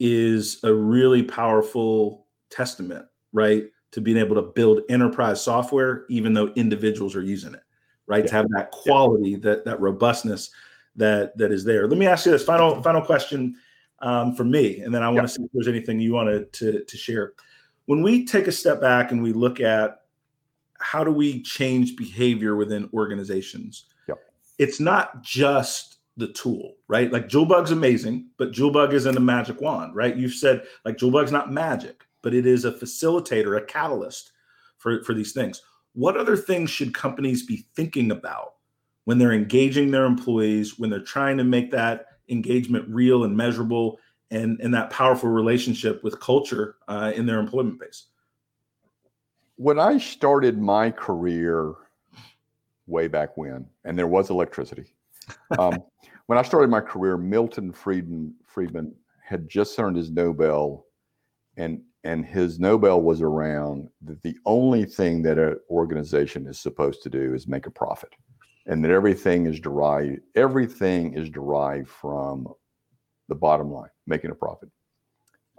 is 0.00 0.58
a 0.64 0.72
really 0.72 1.22
powerful 1.22 2.26
testament, 2.48 3.04
right? 3.32 3.64
To 3.92 4.00
being 4.00 4.16
able 4.16 4.34
to 4.36 4.42
build 4.42 4.80
enterprise 4.88 5.42
software, 5.42 6.06
even 6.08 6.32
though 6.32 6.48
individuals 6.56 7.14
are 7.14 7.22
using 7.22 7.54
it, 7.54 7.62
right? 8.06 8.26
To 8.26 8.32
have 8.32 8.48
that 8.50 8.70
quality, 8.70 9.36
that 9.36 9.64
that 9.64 9.80
robustness 9.80 10.50
that 10.96 11.36
that 11.38 11.52
is 11.52 11.64
there. 11.64 11.86
Let 11.86 11.98
me 11.98 12.06
ask 12.06 12.26
you 12.26 12.32
this 12.32 12.44
final 12.44 12.82
final 12.82 13.02
question 13.02 13.56
um, 14.00 14.34
from 14.34 14.50
me, 14.50 14.80
and 14.80 14.92
then 14.94 15.02
I 15.02 15.08
want 15.08 15.16
Yeah. 15.18 15.22
to 15.22 15.28
see 15.28 15.42
if 15.42 15.50
there's 15.52 15.68
anything 15.68 16.00
you 16.00 16.12
wanted 16.14 16.52
to 16.54 16.82
to 16.84 16.96
share. 16.96 17.34
When 17.86 18.02
we 18.02 18.24
take 18.24 18.46
a 18.46 18.52
step 18.52 18.80
back 18.80 19.12
and 19.12 19.22
we 19.22 19.32
look 19.32 19.60
at 19.60 20.02
how 20.78 21.04
do 21.04 21.10
we 21.10 21.42
change 21.42 21.96
behavior 21.96 22.56
within 22.56 22.88
organizations, 22.94 23.84
it's 24.58 24.80
not 24.80 25.22
just 25.22 25.99
the 26.20 26.32
tool, 26.32 26.76
right? 26.88 27.12
Like 27.12 27.28
JouleBug's 27.28 27.72
amazing, 27.72 28.28
but 28.36 28.52
JouleBug 28.52 28.92
isn't 28.92 29.16
a 29.16 29.20
magic 29.20 29.60
wand, 29.60 29.94
right? 29.94 30.16
You've 30.16 30.34
said 30.34 30.62
like 30.84 30.96
JouleBug's 30.96 31.32
not 31.32 31.52
magic, 31.52 32.04
but 32.22 32.34
it 32.34 32.46
is 32.46 32.64
a 32.64 32.72
facilitator, 32.72 33.56
a 33.56 33.64
catalyst 33.64 34.32
for, 34.78 35.02
for 35.04 35.14
these 35.14 35.32
things. 35.32 35.62
What 35.94 36.16
other 36.16 36.36
things 36.36 36.70
should 36.70 36.94
companies 36.94 37.44
be 37.44 37.66
thinking 37.74 38.12
about 38.12 38.54
when 39.04 39.18
they're 39.18 39.32
engaging 39.32 39.90
their 39.90 40.04
employees, 40.04 40.78
when 40.78 40.90
they're 40.90 41.00
trying 41.00 41.36
to 41.38 41.44
make 41.44 41.72
that 41.72 42.06
engagement 42.28 42.84
real 42.88 43.24
and 43.24 43.36
measurable 43.36 43.98
and, 44.30 44.60
and 44.60 44.72
that 44.72 44.90
powerful 44.90 45.28
relationship 45.28 46.04
with 46.04 46.20
culture 46.20 46.76
uh, 46.86 47.10
in 47.16 47.26
their 47.26 47.40
employment 47.40 47.80
base? 47.80 48.06
when 49.60 49.78
I 49.78 49.98
started 49.98 50.58
my 50.58 50.90
career 50.90 51.74
way 52.86 53.08
back 53.08 53.36
when, 53.36 53.66
and 53.84 53.98
there 53.98 54.06
was 54.06 54.30
electricity, 54.30 54.86
um, 55.58 55.82
when 56.30 56.38
I 56.38 56.42
started 56.42 56.70
my 56.70 56.80
career, 56.80 57.16
Milton 57.16 57.72
Friedman, 57.72 58.32
Friedman 58.46 58.94
had 59.20 59.48
just 59.48 59.76
earned 59.80 59.96
his 59.96 60.12
Nobel, 60.12 60.86
and 61.56 61.82
and 62.04 62.24
his 62.24 62.60
Nobel 62.60 63.02
was 63.02 63.20
around 63.20 63.88
that 64.02 64.22
the 64.22 64.36
only 64.46 64.84
thing 64.84 65.22
that 65.22 65.40
an 65.40 65.56
organization 65.70 66.46
is 66.46 66.60
supposed 66.60 67.02
to 67.02 67.10
do 67.10 67.34
is 67.34 67.48
make 67.48 67.66
a 67.66 67.70
profit, 67.72 68.10
and 68.66 68.84
that 68.84 68.92
everything 68.92 69.46
is 69.46 69.58
derived 69.58 70.20
everything 70.36 71.14
is 71.14 71.28
derived 71.30 71.88
from 71.88 72.46
the 73.26 73.34
bottom 73.34 73.72
line, 73.72 73.90
making 74.06 74.30
a 74.30 74.34
profit. 74.36 74.68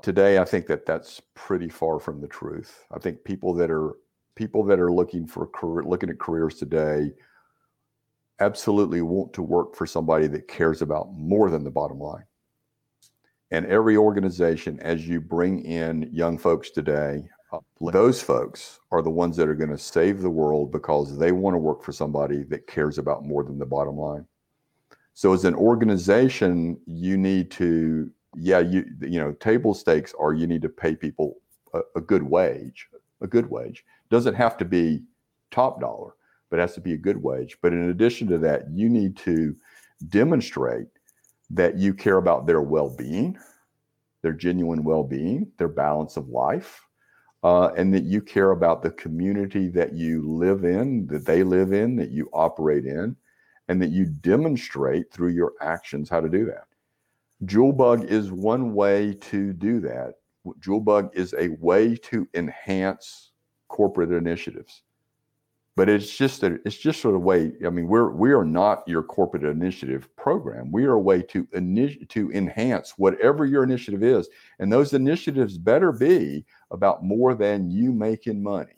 Today 0.02 0.38
i 0.38 0.46
think 0.46 0.68
that 0.68 0.86
that's 0.86 1.22
pretty 1.36 1.68
far 1.68 2.00
from 2.00 2.22
the 2.22 2.30
truth. 2.30 2.86
I 2.96 3.00
think 3.00 3.26
people 3.26 3.54
that 3.56 3.70
are 3.70 3.96
people 4.38 4.64
that 4.64 4.80
are 4.80 4.94
looking 4.94 5.28
for 5.28 5.48
career 5.48 5.84
looking 5.84 6.10
at 6.10 6.18
careers 6.18 6.56
today 6.56 7.12
absolutely 8.42 9.02
want 9.02 9.34
to 9.34 9.42
work 9.42 9.76
for 9.76 9.86
somebody 9.86 10.28
that 10.28 10.48
cares 10.48 10.82
about 10.82 11.14
more 11.14 11.50
than 11.50 11.64
the 11.64 11.72
bottom 11.72 12.00
line. 12.00 12.26
And 13.52 13.66
every 13.66 13.98
organization 13.98 14.80
as 14.80 15.08
you 15.08 15.22
bring 15.22 15.64
in 15.64 16.10
young 16.12 16.38
folks 16.38 16.72
today 16.72 17.30
uh, 17.52 17.60
those 17.92 18.22
folks 18.22 18.80
are 18.92 19.02
the 19.02 19.10
ones 19.10 19.36
that 19.36 19.50
are 19.50 19.56
going 19.56 19.70
to 19.70 19.78
save 19.78 20.22
the 20.22 20.30
world 20.30 20.72
because 20.72 21.18
they 21.18 21.32
want 21.34 21.54
to 21.54 21.58
work 21.58 21.84
for 21.84 21.92
somebody 21.92 22.44
that 22.44 22.66
cares 22.66 22.98
about 22.98 23.26
more 23.26 23.44
than 23.44 23.60
the 23.60 23.66
bottom 23.66 23.98
line. 23.98 24.26
So 25.14 25.34
as 25.34 25.44
an 25.44 25.56
organization 25.56 26.80
you 26.86 27.18
need 27.18 27.52
to 27.52 28.10
yeah, 28.38 28.60
you 28.60 28.86
you 29.02 29.20
know, 29.20 29.34
table 29.34 29.74
stakes 29.74 30.14
are 30.18 30.34
you 30.34 30.48
need 30.48 30.62
to 30.62 30.70
pay 30.70 30.96
people 30.96 31.42
a, 31.74 31.82
a 31.98 32.02
good 32.02 32.24
wage, 32.24 32.88
a 33.20 33.28
good 33.28 33.50
wage. 33.50 33.84
Doesn't 34.10 34.36
have 34.36 34.56
to 34.58 34.66
be 34.66 35.04
top 35.52 35.82
dollar, 35.82 36.14
but 36.52 36.60
it 36.60 36.64
has 36.64 36.76
to 36.76 36.82
be 36.82 36.94
a 36.94 36.98
good 36.98 37.24
wage. 37.24 37.58
But 37.62 37.74
in 37.74 37.90
addition 37.90 38.28
to 38.28 38.38
that, 38.40 38.70
you 38.70 38.90
need 38.90 39.18
to 39.18 39.56
demonstrate 40.10 40.88
that 41.50 41.78
you 41.78 41.94
care 41.94 42.18
about 42.18 42.46
their 42.46 42.62
well-being, 42.62 43.38
their 44.22 44.34
genuine 44.34 44.84
well-being, 44.84 45.52
their 45.58 45.70
balance 45.70 46.18
of 46.18 46.28
life, 46.28 46.82
uh, 47.44 47.70
and 47.78 47.94
that 47.94 48.04
you 48.04 48.22
care 48.22 48.52
about 48.52 48.84
the 48.84 48.92
community 48.92 49.70
that 49.70 49.94
you 49.94 50.30
live 50.30 50.66
in, 50.66 51.08
that 51.08 51.26
they 51.26 51.42
live 51.42 51.72
in, 51.74 51.96
that 51.96 52.12
you 52.12 52.30
operate 52.34 52.86
in, 52.86 53.16
and 53.70 53.82
that 53.82 53.90
you 53.90 54.06
demonstrate 54.06 55.12
through 55.12 55.30
your 55.30 55.54
actions 55.62 56.10
how 56.10 56.20
to 56.20 56.30
do 56.30 56.46
that. 56.46 56.66
JouleBug 57.46 58.06
is 58.06 58.32
one 58.32 58.76
way 58.76 59.14
to 59.14 59.54
do 59.54 59.80
that. 59.80 60.16
JouleBug 60.60 61.16
is 61.16 61.34
a 61.38 61.50
way 61.60 61.96
to 61.96 62.28
enhance 62.34 63.32
corporate 63.70 64.12
initiatives. 64.12 64.84
But 65.76 65.88
it's 65.88 66.16
just 66.16 66.44
a, 66.44 66.60
it's 66.66 66.78
just 66.78 67.02
sort 67.02 67.16
of 67.16 67.22
a 67.22 67.24
way. 67.24 67.54
I 67.66 67.70
mean, 67.70 67.88
we're 67.88 68.12
we 68.12 68.34
are 68.34 68.44
not 68.44 68.88
your 68.88 69.04
corporate 69.04 69.44
initiative 69.44 70.14
program. 70.16 70.72
We 70.72 70.86
are 70.86 70.94
a 70.94 71.00
way 71.00 71.22
to 71.24 71.46
initi- 71.48 72.08
to 72.10 72.32
enhance 72.32 72.96
whatever 72.98 73.46
your 73.46 73.64
initiative 73.64 74.04
is, 74.04 74.30
and 74.60 74.72
those 74.72 74.94
initiatives 74.94 75.58
better 75.58 75.92
be 75.92 76.46
about 76.72 77.04
more 77.04 77.34
than 77.34 77.72
you 77.72 77.94
making 77.94 78.44
money. 78.44 78.74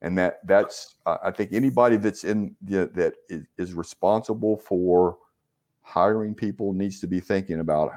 And 0.00 0.16
that 0.18 0.46
that's 0.46 0.96
uh, 1.06 1.18
I 1.22 1.30
think 1.32 1.52
anybody 1.52 1.96
that's 1.96 2.24
in 2.24 2.54
the, 2.62 2.90
that 2.94 3.14
is, 3.28 3.44
is 3.58 3.74
responsible 3.74 4.56
for 4.56 5.18
hiring 5.82 6.34
people 6.34 6.72
needs 6.72 7.00
to 7.00 7.06
be 7.08 7.18
thinking 7.18 7.60
about, 7.60 7.92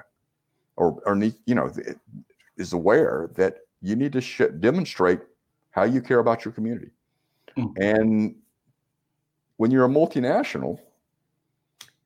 or 0.77 0.99
or 1.05 1.15
need, 1.15 1.35
you 1.45 1.53
know 1.53 1.71
is 2.57 2.73
aware 2.73 3.29
that 3.35 3.57
you 3.81 3.95
need 3.95 4.13
to 4.13 4.21
sh- 4.21 4.41
demonstrate 4.59 5.19
how 5.71 5.83
you 5.83 6.01
care 6.01 6.19
about 6.19 6.45
your 6.45 6.53
community. 6.53 6.89
Mm. 7.58 7.74
And 7.78 8.36
when 9.58 9.72
you're 9.72 9.86
a 9.86 9.89
multinational, 9.89 10.80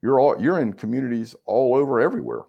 you're 0.02 0.20
all 0.20 0.42
you're 0.42 0.60
in 0.60 0.74
communities 0.74 1.36
all 1.46 1.76
over 1.76 2.00
everywhere. 2.00 2.44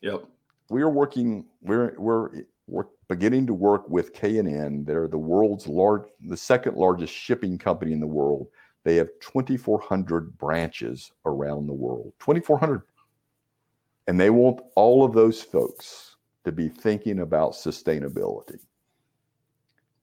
Yep. 0.00 0.24
We 0.70 0.82
are 0.82 0.90
working. 0.90 1.46
We're 1.62 1.94
we're 1.98 2.44
we're 2.66 2.86
beginning 3.08 3.46
to 3.46 3.54
work 3.54 3.88
with 3.88 4.12
K 4.12 4.38
and 4.38 4.48
N. 4.48 4.84
They're 4.84 5.08
the 5.08 5.18
world's 5.18 5.66
large, 5.66 6.04
the 6.26 6.36
second 6.36 6.76
largest 6.76 7.12
shipping 7.12 7.58
company 7.58 7.92
in 7.92 8.00
the 8.00 8.06
world. 8.06 8.48
They 8.84 8.96
have 8.96 9.08
2,400 9.20 10.36
branches 10.36 11.10
around 11.24 11.66
the 11.66 11.72
world. 11.72 12.12
2,400, 12.20 12.82
and 14.08 14.20
they 14.20 14.28
want 14.28 14.60
all 14.74 15.04
of 15.04 15.14
those 15.14 15.40
folks 15.40 16.16
to 16.44 16.52
be 16.52 16.68
thinking 16.68 17.20
about 17.20 17.52
sustainability 17.52 18.58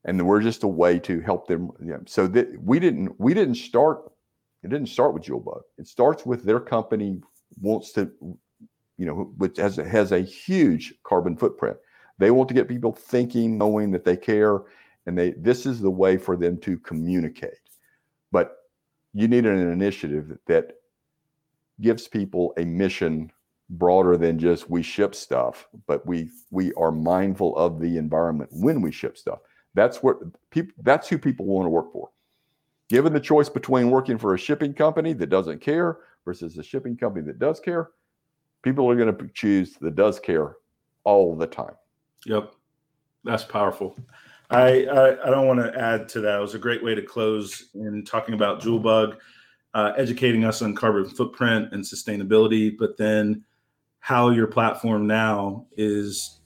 and 0.04 0.26
we're 0.26 0.40
just 0.40 0.62
a 0.64 0.68
way 0.68 0.98
to 1.00 1.20
help 1.20 1.46
them. 1.46 1.70
So 2.06 2.26
that 2.28 2.60
we 2.62 2.78
didn't 2.78 3.18
we 3.18 3.34
didn't 3.34 3.56
start. 3.56 4.10
It 4.62 4.70
didn't 4.70 4.88
start 4.88 5.12
with 5.14 5.24
JouleBug. 5.24 5.62
It 5.78 5.88
starts 5.88 6.24
with 6.24 6.44
their 6.44 6.60
company 6.60 7.20
wants 7.60 7.92
to, 7.92 8.10
you 8.96 9.06
know, 9.06 9.32
which 9.36 9.56
has 9.58 9.76
has 9.76 10.12
a 10.12 10.20
huge 10.20 10.94
carbon 11.04 11.36
footprint. 11.36 11.76
They 12.18 12.30
want 12.30 12.48
to 12.48 12.54
get 12.54 12.68
people 12.68 12.92
thinking, 12.92 13.58
knowing 13.58 13.90
that 13.92 14.04
they 14.04 14.16
care, 14.16 14.60
and 15.06 15.18
they 15.18 15.32
this 15.32 15.66
is 15.66 15.80
the 15.80 15.90
way 15.90 16.16
for 16.16 16.36
them 16.36 16.58
to 16.60 16.78
communicate. 16.78 17.50
But 18.30 18.56
you 19.12 19.28
need 19.28 19.46
an 19.46 19.70
initiative 19.70 20.38
that 20.46 20.72
gives 21.80 22.08
people 22.08 22.54
a 22.56 22.64
mission 22.64 23.30
broader 23.70 24.16
than 24.16 24.38
just 24.38 24.68
we 24.70 24.82
ship 24.82 25.14
stuff, 25.14 25.68
but 25.86 26.06
we 26.06 26.30
we 26.50 26.72
are 26.74 26.92
mindful 26.92 27.56
of 27.56 27.80
the 27.80 27.96
environment 27.96 28.50
when 28.52 28.80
we 28.80 28.92
ship 28.92 29.16
stuff. 29.16 29.40
That's 29.74 30.02
what 30.02 30.18
people 30.50 30.74
that's 30.82 31.08
who 31.08 31.18
people 31.18 31.46
want 31.46 31.66
to 31.66 31.70
work 31.70 31.92
for. 31.92 32.10
Given 32.88 33.12
the 33.12 33.20
choice 33.20 33.48
between 33.48 33.90
working 33.90 34.18
for 34.18 34.34
a 34.34 34.38
shipping 34.38 34.74
company 34.74 35.12
that 35.14 35.30
doesn't 35.30 35.60
care 35.60 35.98
versus 36.24 36.58
a 36.58 36.62
shipping 36.62 36.96
company 36.96 37.24
that 37.26 37.38
does 37.38 37.58
care, 37.58 37.90
people 38.62 38.88
are 38.90 38.96
going 38.96 39.16
to 39.16 39.28
choose 39.34 39.76
the 39.80 39.90
does 39.90 40.20
care 40.20 40.56
all 41.04 41.34
the 41.34 41.46
time. 41.46 41.74
Yep. 42.26 42.52
That's 43.24 43.44
powerful. 43.44 43.96
I, 44.50 44.84
I, 44.84 45.26
I 45.26 45.30
don't 45.30 45.46
want 45.46 45.60
to 45.60 45.78
add 45.80 46.08
to 46.10 46.20
that. 46.20 46.36
It 46.36 46.40
was 46.40 46.54
a 46.54 46.58
great 46.58 46.84
way 46.84 46.94
to 46.94 47.02
close 47.02 47.70
in 47.74 48.04
talking 48.04 48.34
about 48.34 48.60
JouleBug, 48.60 49.16
uh, 49.74 49.92
educating 49.96 50.44
us 50.44 50.60
on 50.60 50.74
carbon 50.74 51.08
footprint 51.08 51.72
and 51.72 51.82
sustainability, 51.82 52.76
but 52.76 52.98
then 52.98 53.44
how 54.00 54.30
your 54.30 54.46
platform 54.46 55.06
now 55.06 55.66
is 55.76 56.40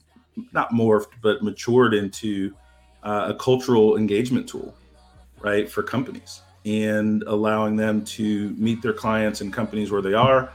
not 0.52 0.70
morphed 0.70 1.12
but 1.22 1.42
matured 1.42 1.94
into 1.94 2.54
uh, 3.06 3.28
a 3.28 3.34
cultural 3.34 3.96
engagement 3.96 4.48
tool, 4.48 4.74
right, 5.40 5.70
for 5.70 5.82
companies 5.82 6.42
and 6.66 7.22
allowing 7.28 7.76
them 7.76 8.04
to 8.04 8.50
meet 8.58 8.82
their 8.82 8.92
clients 8.92 9.40
and 9.40 9.52
companies 9.52 9.92
where 9.92 10.02
they 10.02 10.14
are. 10.14 10.52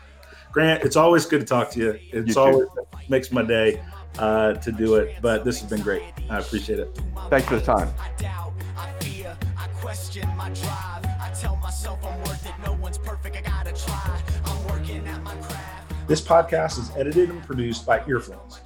Grant, 0.52 0.84
it's 0.84 0.98
always 0.98 1.26
good 1.26 1.40
to 1.40 1.46
talk 1.46 1.72
to 1.72 1.80
you. 1.80 2.00
It's 2.12 2.36
you 2.36 2.42
always 2.42 2.68
makes 3.08 3.32
my 3.32 3.42
day 3.42 3.82
uh, 4.20 4.54
to 4.56 4.72
do 4.74 4.96
it. 4.96 5.16
But 5.22 5.46
this 5.46 5.62
has 5.62 5.70
been 5.70 5.82
great. 5.82 6.04
I 6.30 6.40
appreciate 6.40 6.80
it. 6.80 7.00
Thanks 7.30 7.48
for 7.48 7.56
the 7.56 7.62
time. 7.62 7.90
This 16.08 16.22
podcast 16.22 16.78
is 16.78 16.92
edited 16.98 17.30
and 17.30 17.42
produced 17.44 17.86
by 17.86 18.00
Earfluence. 18.00 18.61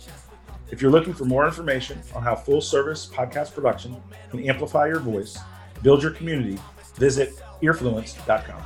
If 0.72 0.82
you're 0.82 0.92
looking 0.92 1.14
for 1.14 1.26
more 1.26 1.46
information 1.46 2.02
on 2.16 2.24
how 2.24 2.36
full 2.36 2.62
service 2.62 3.06
podcast 3.06 3.54
production 3.54 4.02
can 4.32 4.44
amplify 4.48 4.88
your 4.88 5.00
voice, 5.00 5.38
build 5.84 6.02
your 6.02 6.12
community, 6.12 6.60
visit 6.96 7.36
earfluence.com. 7.62 8.64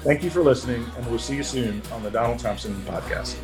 Thank 0.00 0.22
you 0.22 0.30
for 0.30 0.42
listening, 0.42 0.84
and 0.96 1.06
we'll 1.06 1.18
see 1.18 1.36
you 1.36 1.42
soon 1.42 1.82
on 1.92 2.02
the 2.02 2.10
Donald 2.10 2.38
Thompson 2.38 2.74
podcast. 2.82 3.36